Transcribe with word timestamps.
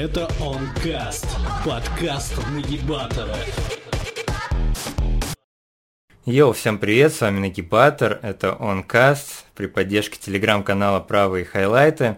Это 0.00 0.30
Онкаст, 0.40 1.26
подкаст 1.62 2.34
нагибатора. 2.54 3.36
Йоу, 6.24 6.54
всем 6.54 6.78
привет, 6.78 7.12
с 7.12 7.20
вами 7.20 7.40
Нагибатор, 7.40 8.18
это 8.22 8.56
Онкаст 8.58 9.44
при 9.54 9.66
поддержке 9.66 10.18
телеграм-канала 10.18 11.00
«Правые 11.00 11.44
хайлайты». 11.44 12.16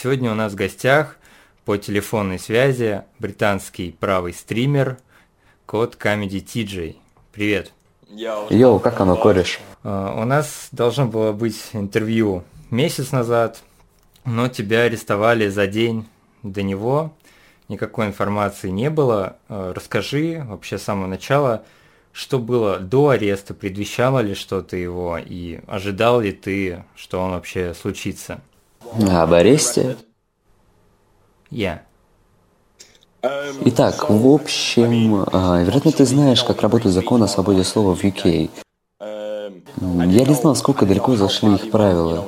Сегодня 0.00 0.30
у 0.30 0.36
нас 0.36 0.52
в 0.52 0.54
гостях 0.54 1.16
по 1.64 1.76
телефонной 1.76 2.38
связи 2.38 3.02
британский 3.18 3.96
правый 3.98 4.32
стример 4.32 4.96
код 5.66 5.98
Comedy 6.00 6.40
TJ. 6.40 6.94
Привет. 7.32 7.72
Йоу, 8.10 8.78
как 8.78 9.00
оно, 9.00 9.16
кореш? 9.16 9.58
Uh, 9.82 10.22
у 10.22 10.24
нас 10.24 10.68
должно 10.70 11.06
было 11.06 11.32
быть 11.32 11.70
интервью 11.72 12.44
месяц 12.70 13.10
назад, 13.10 13.60
но 14.24 14.46
тебя 14.46 14.82
арестовали 14.82 15.48
за 15.48 15.66
день 15.66 16.06
до 16.42 16.62
него, 16.62 17.12
никакой 17.68 18.06
информации 18.06 18.70
не 18.70 18.90
было. 18.90 19.36
Uh, 19.48 19.72
расскажи 19.72 20.44
вообще 20.46 20.78
с 20.78 20.82
самого 20.82 21.06
начала, 21.06 21.64
что 22.12 22.38
было 22.38 22.78
до 22.78 23.10
ареста, 23.10 23.54
предвещало 23.54 24.20
ли 24.20 24.34
что-то 24.34 24.76
его, 24.76 25.18
и 25.18 25.60
ожидал 25.66 26.20
ли 26.20 26.32
ты, 26.32 26.84
что 26.94 27.20
он 27.20 27.32
вообще 27.32 27.74
случится? 27.74 28.40
Об 29.10 29.32
аресте? 29.32 29.96
Я. 31.50 31.74
Yeah. 31.74 31.80
Итак, 33.64 34.10
в 34.10 34.26
общем, 34.26 35.24
а, 35.32 35.62
вероятно, 35.62 35.92
ты 35.92 36.04
знаешь, 36.04 36.42
как 36.42 36.60
работает 36.60 36.92
закон 36.92 37.22
о 37.22 37.28
свободе 37.28 37.62
слова 37.62 37.94
в 37.94 38.02
UK. 38.02 38.50
Я 39.00 40.24
не 40.24 40.34
знал, 40.34 40.56
сколько 40.56 40.86
далеко 40.86 41.14
зашли 41.14 41.54
их 41.54 41.70
правила. 41.70 42.26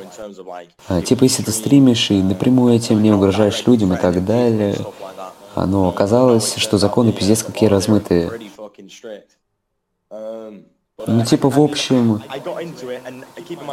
А, 0.88 1.02
типа, 1.02 1.24
если 1.24 1.42
ты 1.42 1.52
стримишь 1.52 2.10
и 2.10 2.22
напрямую 2.22 2.74
этим 2.74 3.02
не 3.02 3.12
угрожаешь 3.12 3.66
людям 3.66 3.92
и 3.92 3.96
так 3.96 4.24
далее, 4.24 4.76
но 5.56 5.88
оказалось, 5.88 6.56
что 6.56 6.78
законы 6.78 7.12
пиздец 7.12 7.42
какие 7.42 7.68
размытые. 7.68 8.30
Ну, 11.06 11.24
типа, 11.24 11.50
в 11.50 11.60
общем, 11.60 12.22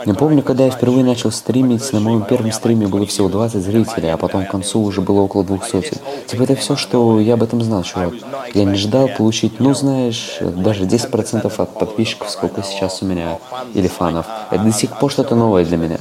я 0.05 0.13
помню, 0.15 0.41
когда 0.41 0.65
я 0.65 0.71
впервые 0.71 1.03
начал 1.03 1.31
стримить, 1.31 1.93
на 1.93 1.99
моем 1.99 2.23
первом 2.23 2.51
стриме 2.51 2.87
было 2.87 3.05
всего 3.05 3.29
20 3.29 3.61
зрителей, 3.61 4.09
а 4.09 4.17
потом 4.17 4.45
к 4.45 4.49
концу 4.49 4.81
уже 4.81 5.01
было 5.01 5.21
около 5.21 5.43
200. 5.43 6.01
Типа, 6.25 6.43
это 6.43 6.55
все, 6.55 6.75
что 6.75 7.19
я 7.19 7.35
об 7.35 7.43
этом 7.43 7.61
знал, 7.61 7.83
чувак. 7.83 8.13
Я 8.55 8.65
не 8.65 8.75
ждал 8.75 9.07
получить, 9.07 9.59
ну, 9.59 9.75
знаешь, 9.75 10.39
даже 10.41 10.85
10% 10.85 11.53
от 11.55 11.79
подписчиков, 11.79 12.29
сколько 12.29 12.63
сейчас 12.63 13.03
у 13.03 13.05
меня, 13.05 13.37
или 13.75 13.87
фанов. 13.87 14.25
Это 14.49 14.63
до 14.63 14.71
сих 14.71 14.97
пор 14.97 15.11
что-то 15.11 15.35
новое 15.35 15.63
для 15.63 15.77
меня. 15.77 15.99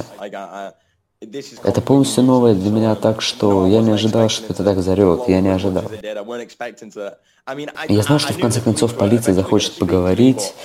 Это 1.63 1.81
полностью 1.81 2.23
новое 2.23 2.55
для 2.55 2.71
меня 2.71 2.95
так, 2.95 3.21
что 3.21 3.67
я 3.67 3.81
не 3.81 3.91
ожидал, 3.91 4.27
что 4.27 4.51
это 4.51 4.63
так 4.63 4.81
зарет. 4.81 5.27
Я 5.27 5.39
не 5.41 5.49
ожидал. 5.49 5.83
Я 7.87 8.01
знал, 8.01 8.17
что 8.17 8.33
в 8.33 8.39
конце 8.39 8.59
концов 8.59 8.95
полиция 8.95 9.35
захочет 9.35 9.77
поговорить, 9.77 10.55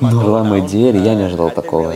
но 0.00 0.30
ломать 0.32 0.66
дверь, 0.66 0.96
я 0.96 1.14
не 1.14 1.22
ожидал 1.22 1.50
такого. 1.50 1.94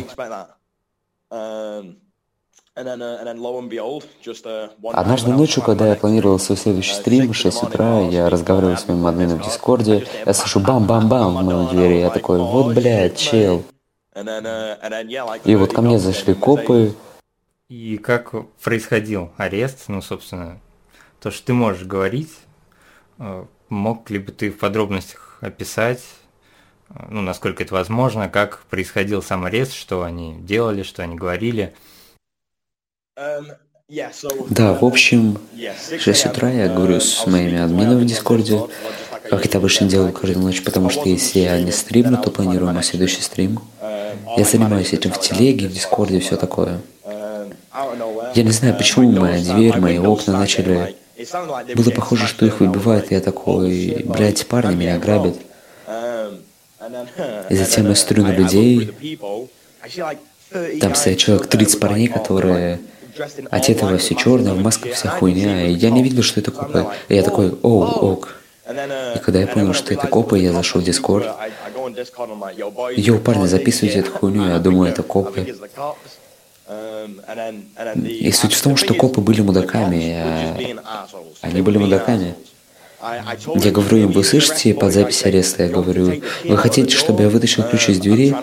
Однажды 4.92 5.32
ночью, 5.32 5.62
когда 5.62 5.88
я 5.88 5.96
планировал 5.96 6.38
свой 6.38 6.58
следующий 6.58 6.94
стрим, 6.94 7.32
в 7.32 7.34
6 7.34 7.64
утра, 7.64 8.00
я 8.00 8.28
разговаривал 8.28 8.76
с 8.76 8.86
моим 8.86 9.04
админом 9.06 9.40
в 9.40 9.44
Дискорде, 9.44 10.06
я 10.24 10.34
слышу 10.34 10.60
бам-бам-бам 10.60 11.36
в 11.36 11.42
мою 11.42 11.68
дверь, 11.68 11.94
и 11.94 12.00
я 12.00 12.10
такой, 12.10 12.38
вот, 12.38 12.74
блядь, 12.74 13.16
чел. 13.16 13.64
И 15.44 15.56
вот 15.56 15.72
ко 15.72 15.82
мне 15.82 15.98
зашли 15.98 16.34
копы, 16.34 16.94
и 17.68 17.98
как 17.98 18.32
происходил 18.62 19.32
арест, 19.36 19.84
ну, 19.88 20.00
собственно, 20.00 20.60
то, 21.20 21.30
что 21.30 21.46
ты 21.46 21.52
можешь 21.52 21.84
говорить, 21.84 22.32
э, 23.18 23.44
мог 23.68 24.08
ли 24.10 24.18
бы 24.18 24.32
ты 24.32 24.50
в 24.50 24.58
подробностях 24.58 25.38
описать, 25.40 26.02
э, 26.90 27.06
ну, 27.10 27.22
насколько 27.22 27.64
это 27.64 27.74
возможно, 27.74 28.28
как 28.28 28.60
происходил 28.70 29.22
сам 29.22 29.44
арест, 29.44 29.72
что 29.72 30.04
они 30.04 30.36
делали, 30.40 30.82
что 30.82 31.02
они 31.02 31.16
говорили? 31.16 31.74
Да, 34.50 34.74
в 34.74 34.84
общем, 34.84 35.38
в 35.52 36.00
6 36.00 36.26
утра 36.26 36.50
я 36.50 36.68
говорю 36.68 37.00
с 37.00 37.26
моими 37.26 37.58
админами 37.58 38.02
в 38.02 38.06
Дискорде, 38.06 38.60
как 39.28 39.44
это 39.44 39.58
обычно 39.58 39.88
делаю 39.88 40.12
каждую 40.12 40.44
ночь, 40.44 40.62
потому 40.62 40.90
что 40.90 41.08
если 41.08 41.40
я 41.40 41.60
не 41.60 41.72
стримлю, 41.72 42.16
то 42.18 42.30
планирую 42.30 42.72
мой 42.72 42.82
следующий 42.82 43.22
стрим. 43.22 43.60
Я 44.36 44.44
занимаюсь 44.44 44.92
этим 44.92 45.12
в 45.12 45.20
телеге, 45.20 45.68
в 45.68 45.72
Дискорде, 45.72 46.20
все 46.20 46.36
такое. 46.36 46.80
Я 48.34 48.42
не 48.42 48.50
знаю, 48.50 48.76
почему 48.76 49.10
моя 49.12 49.42
дверь, 49.42 49.78
мои 49.78 49.98
окна 49.98 50.38
начали... 50.38 50.96
Было 51.74 51.90
похоже, 51.90 52.26
что 52.26 52.44
их 52.44 52.60
выбивают, 52.60 53.10
и 53.10 53.14
я 53.14 53.20
такой, 53.20 54.04
блядь, 54.04 54.46
парни 54.46 54.74
меня 54.74 54.98
грабят. 54.98 55.36
И 57.48 57.54
затем 57.56 57.88
я 57.88 57.94
смотрю 57.94 58.24
на 58.24 58.32
людей, 58.32 58.90
там 60.80 60.94
стоят 60.94 61.18
человек 61.18 61.46
30 61.46 61.80
парней, 61.80 62.08
которые 62.08 62.80
от 63.50 63.68
этого 63.68 63.96
все 63.98 64.14
черное, 64.14 64.52
в 64.52 64.62
масках 64.62 64.92
вся 64.92 65.08
хуйня, 65.08 65.66
и 65.66 65.72
я 65.72 65.90
не 65.90 66.02
видел, 66.02 66.22
что 66.22 66.40
это 66.40 66.50
копы. 66.50 66.86
И 67.08 67.14
я 67.14 67.22
такой, 67.22 67.50
оу, 67.62 67.82
ок. 67.82 68.36
И 68.68 69.18
когда 69.20 69.40
я 69.40 69.46
понял, 69.46 69.72
что 69.72 69.94
это 69.94 70.06
копы, 70.06 70.38
я 70.38 70.52
зашел 70.52 70.80
в 70.80 70.84
Дискорд. 70.84 71.26
Йоу, 72.96 73.18
парни, 73.20 73.46
записывайте 73.46 74.00
эту 74.00 74.12
хуйню, 74.12 74.48
я 74.48 74.58
думаю, 74.58 74.90
это 74.90 75.02
копы. 75.02 75.46
И 76.68 78.32
суть 78.32 78.54
в 78.54 78.62
том, 78.62 78.76
что 78.76 78.94
копы 78.94 79.20
были 79.20 79.40
мудаками. 79.40 80.12
А 80.14 80.56
они 81.42 81.62
были 81.62 81.78
мудаками. 81.78 82.34
Я 83.00 83.70
говорю 83.70 83.98
им, 83.98 84.10
вы 84.10 84.24
слышите 84.24 84.74
под 84.74 84.92
запись 84.92 85.24
ареста? 85.24 85.64
Я 85.64 85.68
говорю, 85.68 86.22
вы 86.44 86.56
хотите, 86.56 86.96
чтобы 86.96 87.22
я 87.22 87.28
вытащил 87.28 87.62
ключ 87.62 87.90
из 87.90 88.00
двери? 88.00 88.34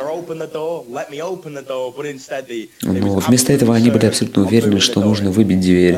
Но 2.82 3.16
вместо 3.16 3.52
этого 3.52 3.76
они 3.76 3.90
были 3.92 4.06
абсолютно 4.06 4.44
уверены, 4.44 4.80
что 4.80 5.02
нужно 5.02 5.32
выбить 5.32 5.60
дверь. 5.60 5.98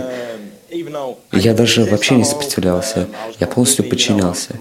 Я 1.31 1.53
даже 1.53 1.85
вообще 1.85 2.15
не 2.15 2.23
сопротивлялся. 2.23 3.07
Я 3.39 3.47
полностью 3.47 3.87
подчинялся. 3.87 4.57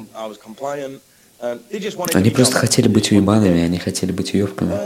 Они 2.15 2.31
просто 2.31 2.56
хотели 2.56 2.88
быть 2.88 3.12
уебанами, 3.12 3.62
они 3.62 3.78
хотели 3.78 4.12
быть 4.12 4.34
уебками. 4.34 4.78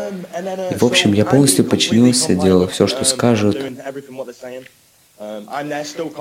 И, 0.72 0.76
в 0.76 0.84
общем, 0.84 1.12
я 1.12 1.24
полностью 1.24 1.64
подчинился, 1.64 2.34
делал 2.34 2.66
все, 2.68 2.86
что 2.86 3.04
скажут. 3.04 3.56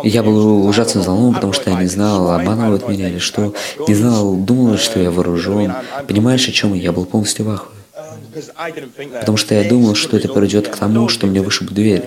И 0.04 0.10
я 0.10 0.24
был 0.24 0.66
ужасно 0.66 1.02
взволнован, 1.02 1.36
потому 1.36 1.54
что 1.54 1.70
я 1.70 1.80
не 1.80 1.88
знал, 1.88 2.32
обманывают 2.32 2.88
меня 2.88 3.10
или 3.10 3.20
что. 3.20 3.54
Не 3.88 3.94
знал, 3.94 4.36
думал, 4.36 4.78
что 4.78 5.00
я 5.00 5.12
вооружен. 5.12 5.74
Понимаешь, 6.08 6.48
о 6.48 6.52
чем 6.52 6.74
я? 6.74 6.82
Я 6.82 6.92
был 6.92 7.06
полностью 7.06 7.46
в 7.46 7.50
ахуе. 7.50 7.78
Потому 9.20 9.38
что 9.38 9.56
я 9.56 9.70
думал, 9.70 9.96
что 9.96 10.18
это 10.18 10.28
приведет 10.28 10.68
к 10.68 10.76
тому, 10.76 11.10
что 11.10 11.28
мне 11.28 11.42
вышибут 11.42 11.74
дверь. 11.74 12.04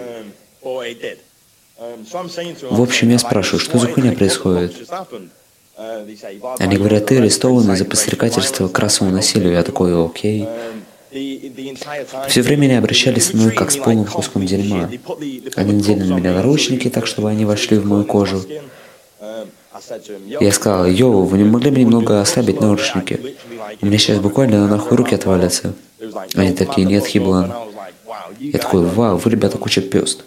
В 2.70 2.82
общем, 2.82 3.08
я 3.10 3.18
спрашиваю, 3.18 3.60
что 3.60 3.78
за 3.78 3.88
хуйня 3.88 4.12
происходит? 4.12 4.74
Они 6.58 6.76
говорят, 6.76 7.06
ты 7.06 7.18
арестован 7.18 7.76
за 7.76 7.84
подстрекательство 7.84 8.68
к 8.68 8.78
расовому 8.78 9.14
насилию. 9.14 9.52
Я 9.52 9.62
такой, 9.62 10.04
окей. 10.04 10.46
Все 12.28 12.42
время 12.42 12.66
они 12.66 12.74
обращались 12.74 13.26
со 13.26 13.36
мной 13.36 13.52
как 13.52 13.70
с 13.70 13.76
полным 13.76 14.04
куском 14.04 14.46
дерьма. 14.46 14.88
Они 15.56 15.72
надели 15.72 16.04
на 16.04 16.14
меня 16.14 16.32
наручники 16.32 16.88
так, 16.88 17.06
чтобы 17.06 17.30
они 17.30 17.44
вошли 17.44 17.78
в 17.78 17.86
мою 17.86 18.04
кожу. 18.04 18.42
Я 20.40 20.52
сказал, 20.52 20.86
йоу, 20.86 21.24
вы 21.24 21.38
не 21.38 21.44
могли 21.44 21.70
бы 21.70 21.78
немного 21.78 22.20
ослабить 22.20 22.60
наручники? 22.60 23.36
У 23.80 23.86
меня 23.86 23.98
сейчас 23.98 24.18
буквально 24.18 24.68
нахуй 24.68 24.96
руки 24.96 25.14
отвалятся. 25.14 25.74
Они 26.34 26.52
такие, 26.52 26.86
нет, 26.86 27.06
хиблан. 27.06 27.52
Я 28.38 28.58
такой, 28.58 28.84
вау, 28.84 29.16
вы, 29.16 29.30
ребята, 29.30 29.58
куча 29.58 29.80
пест. 29.80 30.24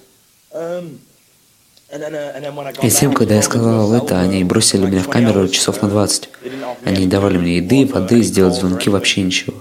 И 2.82 2.90
тем, 2.90 3.14
когда 3.14 3.36
я 3.36 3.42
сказал 3.42 3.94
это, 3.94 4.20
они 4.20 4.44
бросили 4.44 4.86
меня 4.86 5.02
в 5.02 5.10
камеру 5.10 5.48
часов 5.48 5.82
на 5.82 5.90
20. 5.90 6.30
Они 6.86 7.06
не 7.06 7.08
давали 7.08 7.38
мне 7.38 7.58
еды, 7.58 7.86
воды, 7.86 8.22
сделать 8.24 8.56
звонки, 8.56 8.90
вообще 8.90 9.22
ничего. 9.22 9.54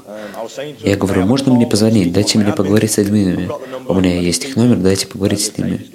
Я 0.81 0.97
говорю, 0.97 1.27
можно 1.27 1.53
мне 1.53 1.67
позвонить, 1.67 2.13
дайте 2.13 2.39
мне 2.39 2.53
поговорить 2.53 2.93
с 2.93 2.99
админами. 2.99 3.51
У 3.87 3.95
меня 3.95 4.19
есть 4.19 4.45
их 4.45 4.57
номер, 4.57 4.77
дайте 4.77 5.07
поговорить 5.07 5.45
с 5.45 5.59
ними. 5.59 5.87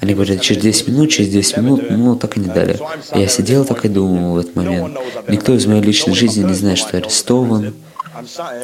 Они 0.00 0.14
говорят, 0.14 0.40
через 0.40 0.62
10 0.62 0.88
минут, 0.88 1.10
через 1.10 1.30
10 1.30 1.56
минут, 1.58 1.90
ну, 1.90 2.16
так 2.16 2.36
и 2.36 2.40
не 2.40 2.48
дали. 2.48 2.78
Я 3.14 3.28
сидел 3.28 3.64
так 3.64 3.84
и 3.84 3.88
думал 3.88 4.34
в 4.34 4.38
этот 4.38 4.56
момент. 4.56 4.98
Никто 5.28 5.54
из 5.54 5.66
моей 5.66 5.82
личной 5.82 6.14
жизни 6.14 6.42
не 6.42 6.54
знает, 6.54 6.78
что 6.78 6.96
я 6.96 7.02
арестован. 7.02 7.74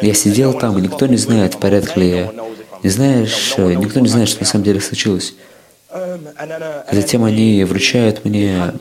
Я 0.03 0.15
сидел 0.15 0.59
там, 0.59 0.77
и 0.79 0.81
никто 0.81 1.07
не 1.07 1.17
знает, 1.17 1.55
в 1.55 1.59
порядке 1.59 2.01
ли 2.01 2.11
я. 2.11 2.33
Не 2.83 2.91
знаешь, 2.91 3.55
никто 3.57 4.01
не 4.01 4.09
знает, 4.09 4.29
что 4.29 4.41
на 4.41 4.47
самом 4.47 4.65
деле 4.65 4.81
случилось. 4.81 5.35
Затем 6.91 7.25
они 7.25 7.65
вручают 7.65 8.25
мне, 8.25 8.73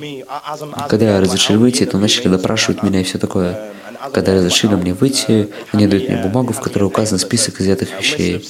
когда 0.90 1.20
разрешили 1.20 1.58
выйти, 1.58 1.86
то 1.86 1.98
начали 1.98 2.28
допрашивать 2.30 2.84
меня 2.84 3.02
и 3.02 3.04
все 3.04 3.18
такое. 3.18 3.72
Когда 4.14 4.34
разрешили 4.36 4.76
мне 4.76 4.94
выйти, 4.94 5.50
они 5.72 5.88
дают 5.88 6.10
мне 6.10 6.18
бумагу, 6.18 6.54
в 6.54 6.62
которой 6.62 6.86
указан 6.86 7.20
список 7.20 7.62
изъятых 7.62 7.90
вещей. 8.00 8.44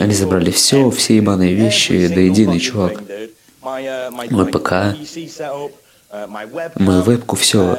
Они 0.00 0.14
забрали 0.14 0.50
все, 0.50 0.90
все 0.90 1.16
ебаные 1.16 1.54
вещи, 1.54 2.08
до 2.08 2.20
единый, 2.20 2.60
чувак. 2.60 3.02
мой 3.62 4.46
ПК, 4.46 4.72
мою 6.76 7.02
вебку, 7.02 7.36
все. 7.36 7.78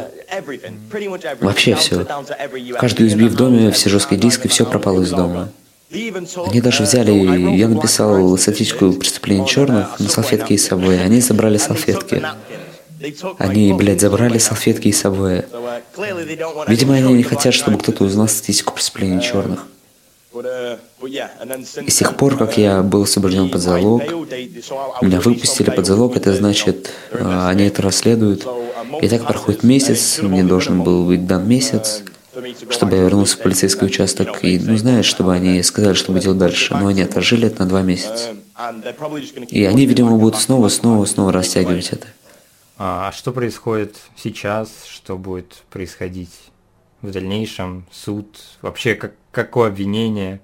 Вообще 1.41 1.75
все. 1.75 2.05
Каждый 2.79 3.07
USB 3.07 3.27
в 3.27 3.35
доме, 3.35 3.71
все 3.71 3.89
жесткие 3.89 4.19
диски, 4.19 4.47
все 4.47 4.65
пропало 4.65 5.01
из 5.01 5.11
дома. 5.11 5.49
Они 5.93 6.61
даже 6.61 6.83
взяли, 6.83 7.11
я 7.55 7.67
написал 7.67 8.37
статистику 8.37 8.93
преступлений 8.93 9.45
черных 9.45 9.99
на 9.99 10.09
салфетке 10.09 10.55
из 10.55 10.65
собой, 10.65 11.01
они 11.03 11.21
забрали 11.21 11.57
салфетки. 11.57 12.21
Они, 13.37 13.73
блядь, 13.73 14.01
забрали 14.01 14.37
салфетки 14.37 14.87
из 14.87 14.99
собой. 14.99 15.43
Видимо, 16.67 16.95
они 16.95 17.13
не 17.13 17.23
хотят, 17.23 17.53
чтобы 17.53 17.77
кто-то 17.77 18.05
узнал 18.05 18.27
статистику 18.27 18.73
преступлений 18.73 19.21
черных. 19.21 19.67
И 21.85 21.91
с 21.91 21.95
тех 21.97 22.17
пор, 22.17 22.37
как 22.37 22.57
я 22.57 22.81
был 22.81 23.03
освобожден 23.03 23.49
под 23.51 23.61
залог, 23.61 24.01
меня 25.01 25.19
выпустили 25.19 25.69
под 25.69 25.85
залог, 25.85 26.17
это 26.17 26.33
значит, 26.33 26.89
а, 27.11 27.49
они 27.49 27.65
это 27.65 27.83
расследуют. 27.83 28.47
И 29.01 29.07
так 29.07 29.27
проходит 29.27 29.61
месяц, 29.63 30.19
мне 30.21 30.43
должен 30.43 30.81
был 30.81 31.05
быть 31.05 31.27
дан 31.27 31.47
месяц, 31.47 32.03
чтобы 32.69 32.95
я 32.95 33.03
вернулся 33.03 33.37
в 33.37 33.41
полицейский 33.41 33.85
участок 33.85 34.43
и, 34.43 34.59
ну, 34.59 34.75
знаешь, 34.77 35.05
чтобы 35.05 35.33
они 35.33 35.61
сказали, 35.63 35.93
что 35.93 36.17
делать 36.17 36.37
дальше. 36.37 36.75
Но 36.75 36.87
они 36.87 37.01
отложили 37.01 37.47
это 37.47 37.63
на 37.63 37.69
два 37.69 37.81
месяца. 37.81 38.35
И 39.49 39.63
они, 39.65 39.85
видимо, 39.85 40.17
будут 40.17 40.39
снова, 40.39 40.69
снова, 40.69 41.05
снова 41.05 41.31
растягивать 41.31 41.89
это. 41.91 42.07
А 42.77 43.11
что 43.11 43.31
происходит 43.31 43.97
сейчас? 44.15 44.69
Что 44.89 45.17
будет 45.17 45.63
происходить 45.69 46.33
в 47.01 47.11
дальнейшем? 47.11 47.85
Суд? 47.91 48.37
Вообще, 48.61 48.95
как, 48.95 49.13
какое 49.31 49.69
обвинение? 49.69 50.41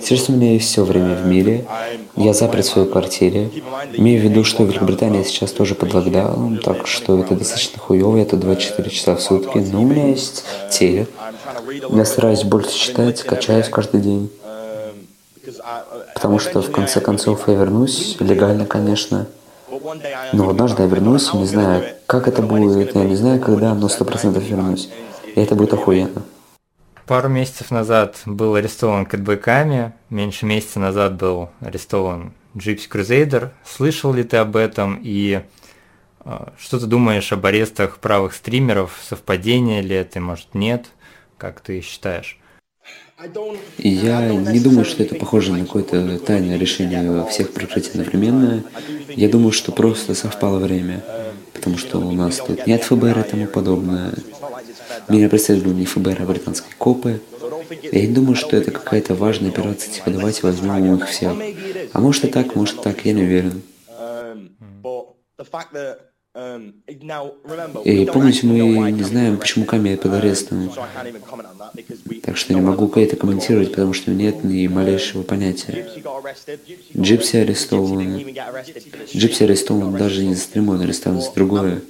Сейчас 0.00 0.30
у 0.30 0.32
меня 0.32 0.52
есть 0.54 0.70
все 0.70 0.82
время 0.82 1.14
в 1.14 1.26
мире. 1.26 1.66
Я 2.16 2.32
заперт 2.32 2.64
в 2.64 2.68
своей 2.70 2.88
квартире. 2.88 3.50
Имею 3.92 4.18
в 4.20 4.24
виду, 4.24 4.44
что 4.44 4.64
Великобритания 4.64 5.24
сейчас 5.24 5.52
тоже 5.52 5.74
под 5.74 5.92
локдауном, 5.92 6.58
так 6.58 6.86
что 6.86 7.20
это 7.20 7.34
достаточно 7.34 7.78
хуево, 7.78 8.16
это 8.16 8.36
24 8.38 8.90
часа 8.90 9.16
в 9.16 9.20
сутки. 9.20 9.58
Но 9.58 9.82
у 9.82 9.84
меня 9.84 10.08
есть 10.08 10.44
телек. 10.70 11.10
Я 11.90 12.04
стараюсь 12.06 12.44
больше 12.44 12.70
читать, 12.70 13.22
качаюсь 13.22 13.68
каждый 13.68 14.00
день. 14.00 14.30
Потому 16.14 16.38
что 16.38 16.62
в 16.62 16.70
конце 16.70 17.02
концов 17.02 17.46
я 17.48 17.54
вернусь, 17.54 18.16
легально, 18.20 18.64
конечно. 18.64 19.26
Но 20.32 20.48
однажды 20.48 20.82
я 20.82 20.88
вернусь, 20.88 21.34
не 21.34 21.46
знаю, 21.46 21.84
как 22.06 22.26
это 22.26 22.40
будет, 22.40 22.94
я 22.94 23.04
не 23.04 23.16
знаю, 23.16 23.38
когда, 23.40 23.74
но 23.74 23.88
сто 23.88 24.06
процентов 24.06 24.44
вернусь. 24.44 24.88
И 25.34 25.40
это 25.40 25.54
будет 25.54 25.74
охуенно. 25.74 26.22
Пару 27.06 27.28
месяцев 27.28 27.70
назад 27.70 28.22
был 28.24 28.54
арестован 28.54 29.04
Кэтбэками, 29.04 29.92
меньше 30.08 30.46
месяца 30.46 30.80
назад 30.80 31.16
был 31.16 31.50
арестован 31.60 32.32
Gypsy 32.54 32.88
Crusader. 32.90 33.50
Слышал 33.62 34.14
ли 34.14 34.24
ты 34.24 34.38
об 34.38 34.56
этом 34.56 34.98
и 35.02 35.42
э, 36.24 36.46
что 36.58 36.80
ты 36.80 36.86
думаешь 36.86 37.30
об 37.30 37.44
арестах 37.44 37.98
правых 37.98 38.32
стримеров? 38.32 38.98
Совпадение 39.06 39.82
ли 39.82 39.94
это, 39.94 40.18
может 40.20 40.54
нет? 40.54 40.86
Как 41.36 41.60
ты 41.60 41.82
считаешь? 41.82 42.38
Я 43.78 44.32
не 44.32 44.60
думаю, 44.60 44.86
что 44.86 45.02
это 45.02 45.14
похоже 45.14 45.52
на 45.52 45.60
какое-то 45.60 46.18
тайное 46.20 46.56
решение 46.56 47.26
всех 47.26 47.52
прекратить 47.52 47.90
одновременно. 47.90 48.64
Я 49.08 49.28
думаю, 49.28 49.52
что 49.52 49.72
просто 49.72 50.14
совпало 50.14 50.58
время, 50.58 51.04
потому 51.52 51.76
что 51.76 51.98
у 51.98 52.12
нас 52.12 52.38
тут 52.38 52.66
нет 52.66 52.82
ФБР 52.82 53.18
и 53.18 53.22
тому 53.22 53.46
подобное. 53.46 54.14
Меня 55.08 55.28
преследовали 55.28 55.84
ФБР, 55.84 56.16
а 56.20 56.24
британские 56.24 56.74
копы. 56.78 57.20
Я 57.92 58.06
не 58.06 58.14
думаю, 58.14 58.36
что 58.36 58.56
это 58.56 58.70
какая-то 58.70 59.14
важная 59.14 59.50
операция, 59.50 59.92
типа 59.92 60.10
давайте 60.10 60.42
возьмем 60.42 60.96
их 60.96 61.08
всех. 61.08 61.32
А 61.92 62.00
может 62.00 62.24
и 62.24 62.28
так, 62.28 62.54
может 62.54 62.80
и 62.80 62.82
так, 62.82 63.04
я 63.04 63.12
не 63.12 63.22
уверен. 63.22 63.62
И 67.84 68.06
помните, 68.06 68.46
мы 68.46 68.90
не 68.90 69.02
знаем, 69.04 69.38
почему 69.38 69.64
Ками 69.66 69.94
под 69.94 70.14
арестом. 70.14 70.68
Так 72.22 72.36
что 72.36 72.52
я 72.52 72.58
не 72.58 72.64
могу 72.64 72.90
это 72.98 73.14
комментировать, 73.14 73.70
потому 73.70 73.92
что 73.92 74.10
нет 74.10 74.42
ни 74.42 74.66
малейшего 74.66 75.22
понятия. 75.22 75.86
Джипси 76.96 77.36
арестован. 77.36 78.24
Джипси 79.14 79.44
арестован 79.44 79.96
даже 79.96 80.24
не 80.24 80.34
за 80.34 80.40
стриму, 80.40 80.72
он 80.72 80.80
арестован 80.80 81.20
за 81.20 81.32
другое. 81.32 81.82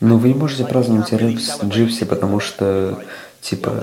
Но 0.00 0.16
вы 0.16 0.28
не 0.28 0.34
можете 0.34 0.64
праздновать 0.64 1.12
Репс 1.12 1.58
Джипси, 1.64 2.04
потому 2.04 2.40
что 2.40 3.02
Типа, 3.40 3.82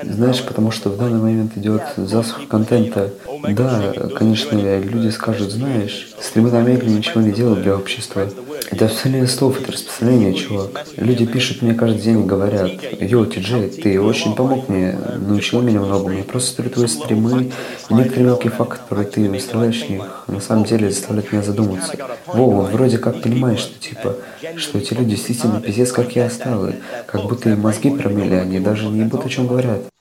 знаешь, 0.00 0.44
потому 0.44 0.70
что 0.70 0.88
в 0.88 0.96
данный 0.96 1.20
момент 1.20 1.56
идет 1.56 1.82
засуха 1.96 2.46
контента. 2.46 3.10
Да, 3.48 3.92
конечно, 4.16 4.56
люди 4.78 5.08
скажут, 5.08 5.50
знаешь, 5.50 6.14
стримы 6.20 6.52
на 6.52 6.60
Америке 6.60 6.86
ничего 6.86 7.20
не 7.20 7.32
делают 7.32 7.62
для 7.62 7.76
общества. 7.76 8.28
Это 8.72 8.86
абсолютно 8.86 9.26
слов, 9.26 9.60
это 9.60 9.72
распространение, 9.72 10.32
чувак. 10.32 10.86
Люди 10.96 11.26
пишут 11.26 11.60
мне 11.60 11.74
каждый 11.74 12.00
день 12.00 12.20
и 12.20 12.26
говорят, 12.26 12.70
«Йо, 13.00 13.26
Ти 13.26 13.42
ты 13.68 14.00
очень 14.00 14.34
помог 14.34 14.70
мне, 14.70 14.96
научил 15.18 15.60
меня 15.60 15.80
много, 15.80 16.08
мне 16.08 16.22
просто 16.22 16.52
стоят 16.52 16.72
твои 16.72 16.86
стримы, 16.86 17.52
и 17.90 17.94
некоторые 17.94 18.24
мелкие 18.24 18.50
факты, 18.50 18.78
которые 18.78 19.06
ты 19.06 19.28
выставляешь 19.28 19.86
них, 19.90 20.24
на 20.26 20.40
самом 20.40 20.64
деле 20.64 20.90
заставляют 20.90 21.30
меня 21.32 21.42
задуматься. 21.42 21.92
Вова, 22.26 22.62
вроде 22.62 22.96
как 22.96 23.20
понимаешь, 23.20 23.60
что 23.60 23.78
типа, 23.78 24.16
что 24.56 24.78
эти 24.78 24.94
люди 24.94 25.10
действительно 25.10 25.60
пиздец, 25.60 25.92
как 25.92 26.16
я 26.16 26.24
осталый, 26.24 26.76
как 27.06 27.24
будто 27.24 27.50
и 27.50 27.54
мозги 27.54 27.90
промели, 27.90 28.36
они 28.36 28.58
даже 28.58 28.86
не 28.86 29.04
будут 29.04 29.26
о 29.26 29.28
чем 29.28 29.48
говорят. 29.48 29.91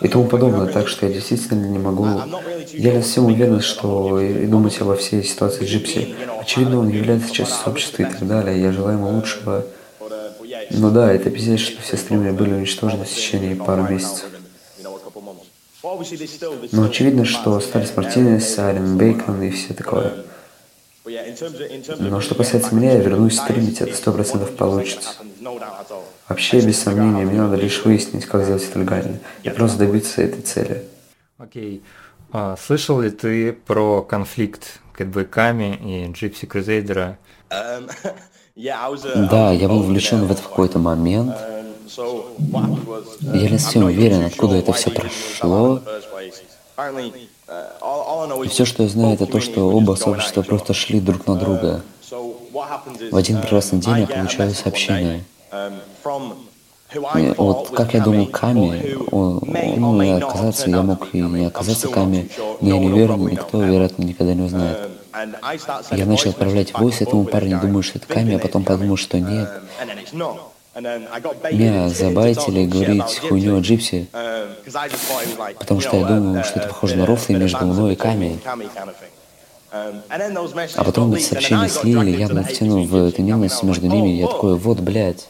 И 0.00 0.08
тому 0.08 0.26
подобное, 0.26 0.66
так 0.66 0.88
что 0.88 1.06
я 1.06 1.12
действительно 1.12 1.66
не 1.66 1.78
могу... 1.78 2.06
Я 2.72 2.94
не 2.94 3.02
совсем 3.02 3.26
уверен, 3.26 3.60
что 3.60 4.20
и 4.20 4.46
думать 4.46 4.80
обо 4.80 4.96
всей 4.96 5.24
ситуации 5.24 5.64
Джипси. 5.64 6.14
Очевидно, 6.40 6.78
он 6.78 6.88
является 6.88 7.32
частью 7.32 7.70
общества 7.70 8.02
и 8.02 8.06
так 8.06 8.26
далее, 8.26 8.60
я 8.60 8.72
желаю 8.72 8.98
ему 8.98 9.10
лучшего. 9.10 9.64
Но 10.70 10.90
да, 10.90 11.12
это 11.12 11.30
пиздец, 11.30 11.60
что 11.60 11.82
все 11.82 11.96
стримеры 11.96 12.32
были 12.32 12.52
уничтожены 12.54 13.04
в 13.04 13.08
течение 13.08 13.56
пары 13.56 13.82
месяцев. 13.92 14.26
Но 16.72 16.84
очевидно, 16.84 17.24
что 17.24 17.56
остались 17.56 17.92
Мартинес, 17.96 18.58
Айлен 18.58 18.96
Бейкон 18.96 19.42
и 19.42 19.50
все 19.50 19.74
такое. 19.74 20.24
Но 21.04 22.20
что 22.20 22.34
касается 22.34 22.74
меня, 22.74 22.92
я 22.92 22.98
вернусь 23.00 23.38
стримить, 23.38 23.80
это 23.80 23.94
сто 23.94 24.12
процентов 24.12 24.54
получится. 24.56 25.10
Вообще, 26.28 26.60
без 26.60 26.80
сомнения, 26.80 27.24
мне 27.24 27.38
надо 27.38 27.56
лишь 27.56 27.84
выяснить, 27.84 28.26
как 28.26 28.44
сделать 28.44 28.64
это 28.68 28.78
легально, 28.78 29.18
и 29.42 29.50
просто 29.50 29.78
добиться 29.78 30.22
этой 30.22 30.42
цели. 30.42 30.84
Окей. 31.38 31.78
Okay. 31.78 31.82
А, 32.34 32.56
слышал 32.56 33.00
ли 33.00 33.10
ты 33.10 33.52
про 33.52 34.00
конфликт 34.00 34.80
Кэтбэками 34.94 35.76
и 35.76 36.12
Джипси 36.12 36.46
Крузейдера? 36.46 37.18
Um, 38.54 39.28
да, 39.30 39.50
я 39.50 39.66
был 39.66 39.82
вовлечен 39.82 40.26
в 40.26 40.30
это 40.30 40.42
в 40.42 40.48
какой-то 40.48 40.78
момент. 40.78 41.34
Um, 41.34 41.72
я 43.34 43.48
не 43.48 43.58
совсем 43.58 43.84
уверен, 43.84 44.24
откуда 44.24 44.56
это 44.56 44.74
все 44.74 44.90
прошло. 44.90 45.80
И 48.44 48.48
все, 48.48 48.64
что 48.64 48.82
я 48.82 48.88
знаю, 48.88 49.14
это 49.14 49.26
то, 49.26 49.40
что 49.40 49.70
оба 49.70 49.94
сообщества 49.94 50.42
просто 50.42 50.74
шли 50.74 51.00
друг 51.00 51.26
на 51.26 51.36
друга. 51.36 51.82
В 52.10 53.16
один 53.16 53.40
прекрасный 53.40 53.78
день 53.78 54.00
я 54.00 54.06
получаю 54.06 54.54
сообщение. 54.54 55.24
Вот 57.36 57.70
как 57.70 57.94
я 57.94 58.00
думал, 58.00 58.26
Ками, 58.26 58.96
он, 59.10 60.02
и 60.02 60.10
оказаться, 60.10 60.68
я 60.68 60.82
мог 60.82 61.14
и 61.14 61.20
не 61.20 61.46
оказаться 61.46 61.88
Ками, 61.88 62.28
но 62.60 62.68
я 62.68 62.78
не 62.78 62.88
уверен, 62.88 63.26
никто, 63.26 63.62
вероятно, 63.62 64.02
никогда 64.02 64.34
не 64.34 64.42
узнает. 64.42 64.90
Я 65.90 66.06
начал 66.06 66.30
отправлять 66.30 66.72
войс 66.74 67.00
этому 67.00 67.24
парню, 67.24 67.60
думаю, 67.60 67.82
что 67.82 67.98
это 67.98 68.06
Ками, 68.06 68.34
а 68.34 68.38
потом 68.38 68.64
подумал, 68.64 68.96
что 68.96 69.18
нет. 69.18 69.48
Меня 70.74 71.88
забайтили 71.90 72.64
говорить 72.64 73.18
хуйню 73.18 73.58
о 73.58 73.60
Джипси, 73.60 74.08
потому 75.58 75.80
что 75.80 75.96
я 75.96 76.06
думал, 76.06 76.42
что 76.44 76.60
это 76.60 76.68
похоже 76.68 76.96
на 76.96 77.06
рофлы 77.06 77.36
между 77.36 77.66
мной 77.66 77.92
и 77.92 77.96
Ками. 77.96 78.38
А 79.70 80.84
потом 80.84 81.14
эти 81.14 81.22
сообщения 81.24 81.68
слили, 81.68 82.10
явно 82.10 82.42
втянул 82.42 82.84
в 82.84 82.94
эту 82.94 83.22
ненависть 83.22 83.62
между 83.62 83.86
ними, 83.86 84.16
и 84.16 84.20
я 84.20 84.26
такой, 84.28 84.56
вот, 84.56 84.80
блядь. 84.80 85.28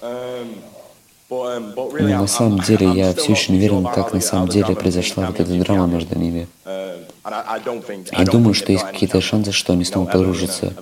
Но 1.30 1.90
на 1.98 2.26
самом 2.26 2.60
деле 2.60 2.90
я 2.92 3.14
все 3.14 3.32
еще 3.32 3.52
не 3.52 3.58
уверен, 3.58 3.84
как 3.86 4.12
на 4.12 4.20
самом 4.20 4.48
деле 4.48 4.76
произошла 4.76 5.26
вот 5.26 5.40
эта 5.40 5.52
драма 5.58 5.86
между 5.86 6.18
ними. 6.18 6.46
И 6.66 8.24
думаю, 8.24 8.54
что 8.54 8.72
есть 8.72 8.84
какие-то 8.84 9.20
шансы, 9.20 9.52
что 9.52 9.72
они 9.72 9.84
снова 9.84 10.06
подружатся. 10.06 10.72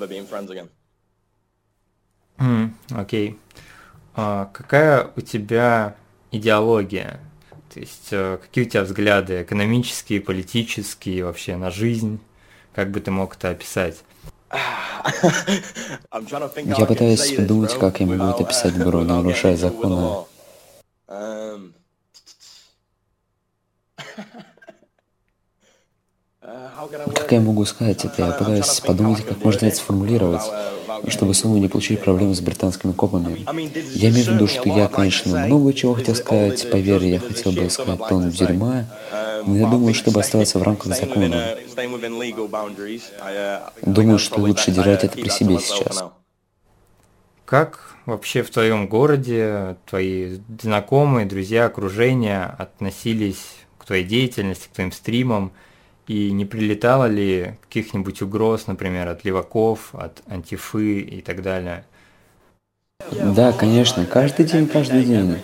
Окей. 2.90 3.37
А 3.50 3.50
какая 4.14 5.11
у 5.17 5.21
тебя 5.21 5.97
идеология? 6.31 7.21
То 7.73 7.81
есть 7.81 8.09
э, 8.11 8.38
какие 8.43 8.64
у 8.64 8.69
тебя 8.69 8.83
взгляды 8.83 9.43
экономические, 9.43 10.21
политические, 10.21 11.25
вообще 11.25 11.57
на 11.57 11.71
жизнь? 11.71 12.21
Как 12.75 12.90
бы 12.90 13.00
ты 13.00 13.11
мог 13.11 13.37
это 13.37 13.49
описать? 13.50 14.02
Я 14.50 14.57
пытаюсь 16.87 17.37
подумать, 17.37 17.79
как 17.79 18.00
я 18.00 18.07
могу 18.07 18.25
это 18.25 18.43
описать, 18.43 18.76
бро, 18.76 19.00
нарушая 19.05 19.57
законы. 19.57 20.25
Как 27.14 27.31
я 27.31 27.40
могу 27.40 27.64
сказать 27.64 28.05
это? 28.05 28.23
Я 28.23 28.33
пытаюсь 28.33 28.81
подумать, 28.81 29.25
как 29.25 29.45
можно 29.45 29.67
это 29.67 29.76
сформулировать, 29.76 30.43
чтобы 31.09 31.35
снова 31.35 31.57
не 31.57 31.69
получить 31.69 32.01
проблемы 32.01 32.35
с 32.35 32.41
британскими 32.41 32.93
копами. 32.93 33.45
Я 33.95 34.11
имею 34.11 34.25
в 34.25 34.29
виду, 34.29 34.47
что 34.47 34.69
я, 34.69 34.89
конечно, 34.89 35.47
много 35.47 35.73
чего 35.73 35.95
хотел 35.95 36.15
сказать, 36.15 36.71
поверь, 36.71 37.05
я 37.05 37.21
хотел 37.21 37.53
бы 37.53 37.69
сказать 37.71 38.01
тон 38.09 38.31
дерьма, 38.31 38.87
но 39.47 39.57
я 39.57 39.67
думаю, 39.67 39.95
чтобы 39.95 40.21
оставаться 40.21 40.59
в 40.59 40.63
рамках 40.63 40.97
закона. 40.97 41.57
Думаю, 43.83 44.19
что 44.19 44.41
лучше 44.41 44.71
держать 44.71 45.05
это 45.05 45.17
при 45.17 45.29
себе 45.29 45.59
сейчас. 45.59 46.05
Как 47.45 47.97
вообще 48.07 48.43
в 48.43 48.51
твоем 48.51 48.87
городе 48.87 49.77
твои 49.89 50.39
знакомые, 50.63 51.27
друзья, 51.27 51.67
окружение 51.67 52.45
относились 52.45 53.43
к 53.77 53.87
твоей 53.87 54.05
деятельности, 54.05 54.69
к 54.69 54.75
твоим 54.75 54.93
стримам? 54.93 55.53
И 56.11 56.33
не 56.33 56.45
прилетало 56.45 57.05
ли 57.05 57.55
каких-нибудь 57.62 58.21
угроз, 58.21 58.67
например, 58.67 59.07
от 59.07 59.25
леваков, 59.25 59.90
от 59.93 60.23
антифы 60.26 60.99
и 60.99 61.21
так 61.21 61.40
далее? 61.40 61.85
Да, 63.12 63.52
конечно, 63.52 64.05
каждый 64.07 64.45
день, 64.45 64.67
каждый 64.67 65.05
день. 65.05 65.38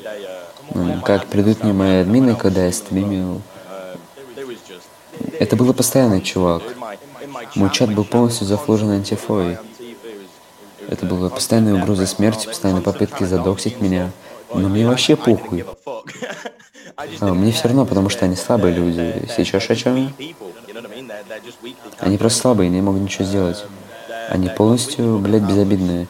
Как 1.04 1.26
придут 1.26 1.62
мне 1.62 1.72
мои 1.72 2.00
админы, 2.00 2.34
когда 2.34 2.66
я 2.66 2.72
стримил. 2.72 3.42
Это 5.38 5.54
было 5.54 5.72
постоянный 5.72 6.20
чувак. 6.20 6.64
Мой 7.54 7.70
чат 7.70 7.94
был 7.94 8.04
полностью 8.04 8.48
зафложен 8.48 8.90
антифой. 8.90 9.58
Это 10.88 11.06
была 11.06 11.30
постоянная 11.30 11.80
угроза 11.80 12.06
смерти, 12.06 12.48
постоянные 12.48 12.82
попытки 12.82 13.22
задоксить 13.22 13.80
меня. 13.80 14.10
Но 14.54 14.68
мне 14.68 14.86
вообще 14.86 15.16
похуй. 15.16 15.64
А, 17.20 17.34
мне 17.34 17.52
все 17.52 17.68
равно, 17.68 17.84
потому 17.84 18.08
что 18.08 18.24
они 18.24 18.36
слабые 18.36 18.74
люди. 18.74 19.28
Сейчас 19.36 19.68
о 19.68 19.76
чем? 19.76 20.12
Они 21.98 22.18
просто 22.18 22.40
слабые, 22.40 22.70
не 22.70 22.80
могут 22.80 23.02
ничего 23.02 23.24
сделать. 23.24 23.64
Они 24.28 24.48
полностью, 24.48 25.18
блядь, 25.18 25.42
безобидные. 25.42 26.06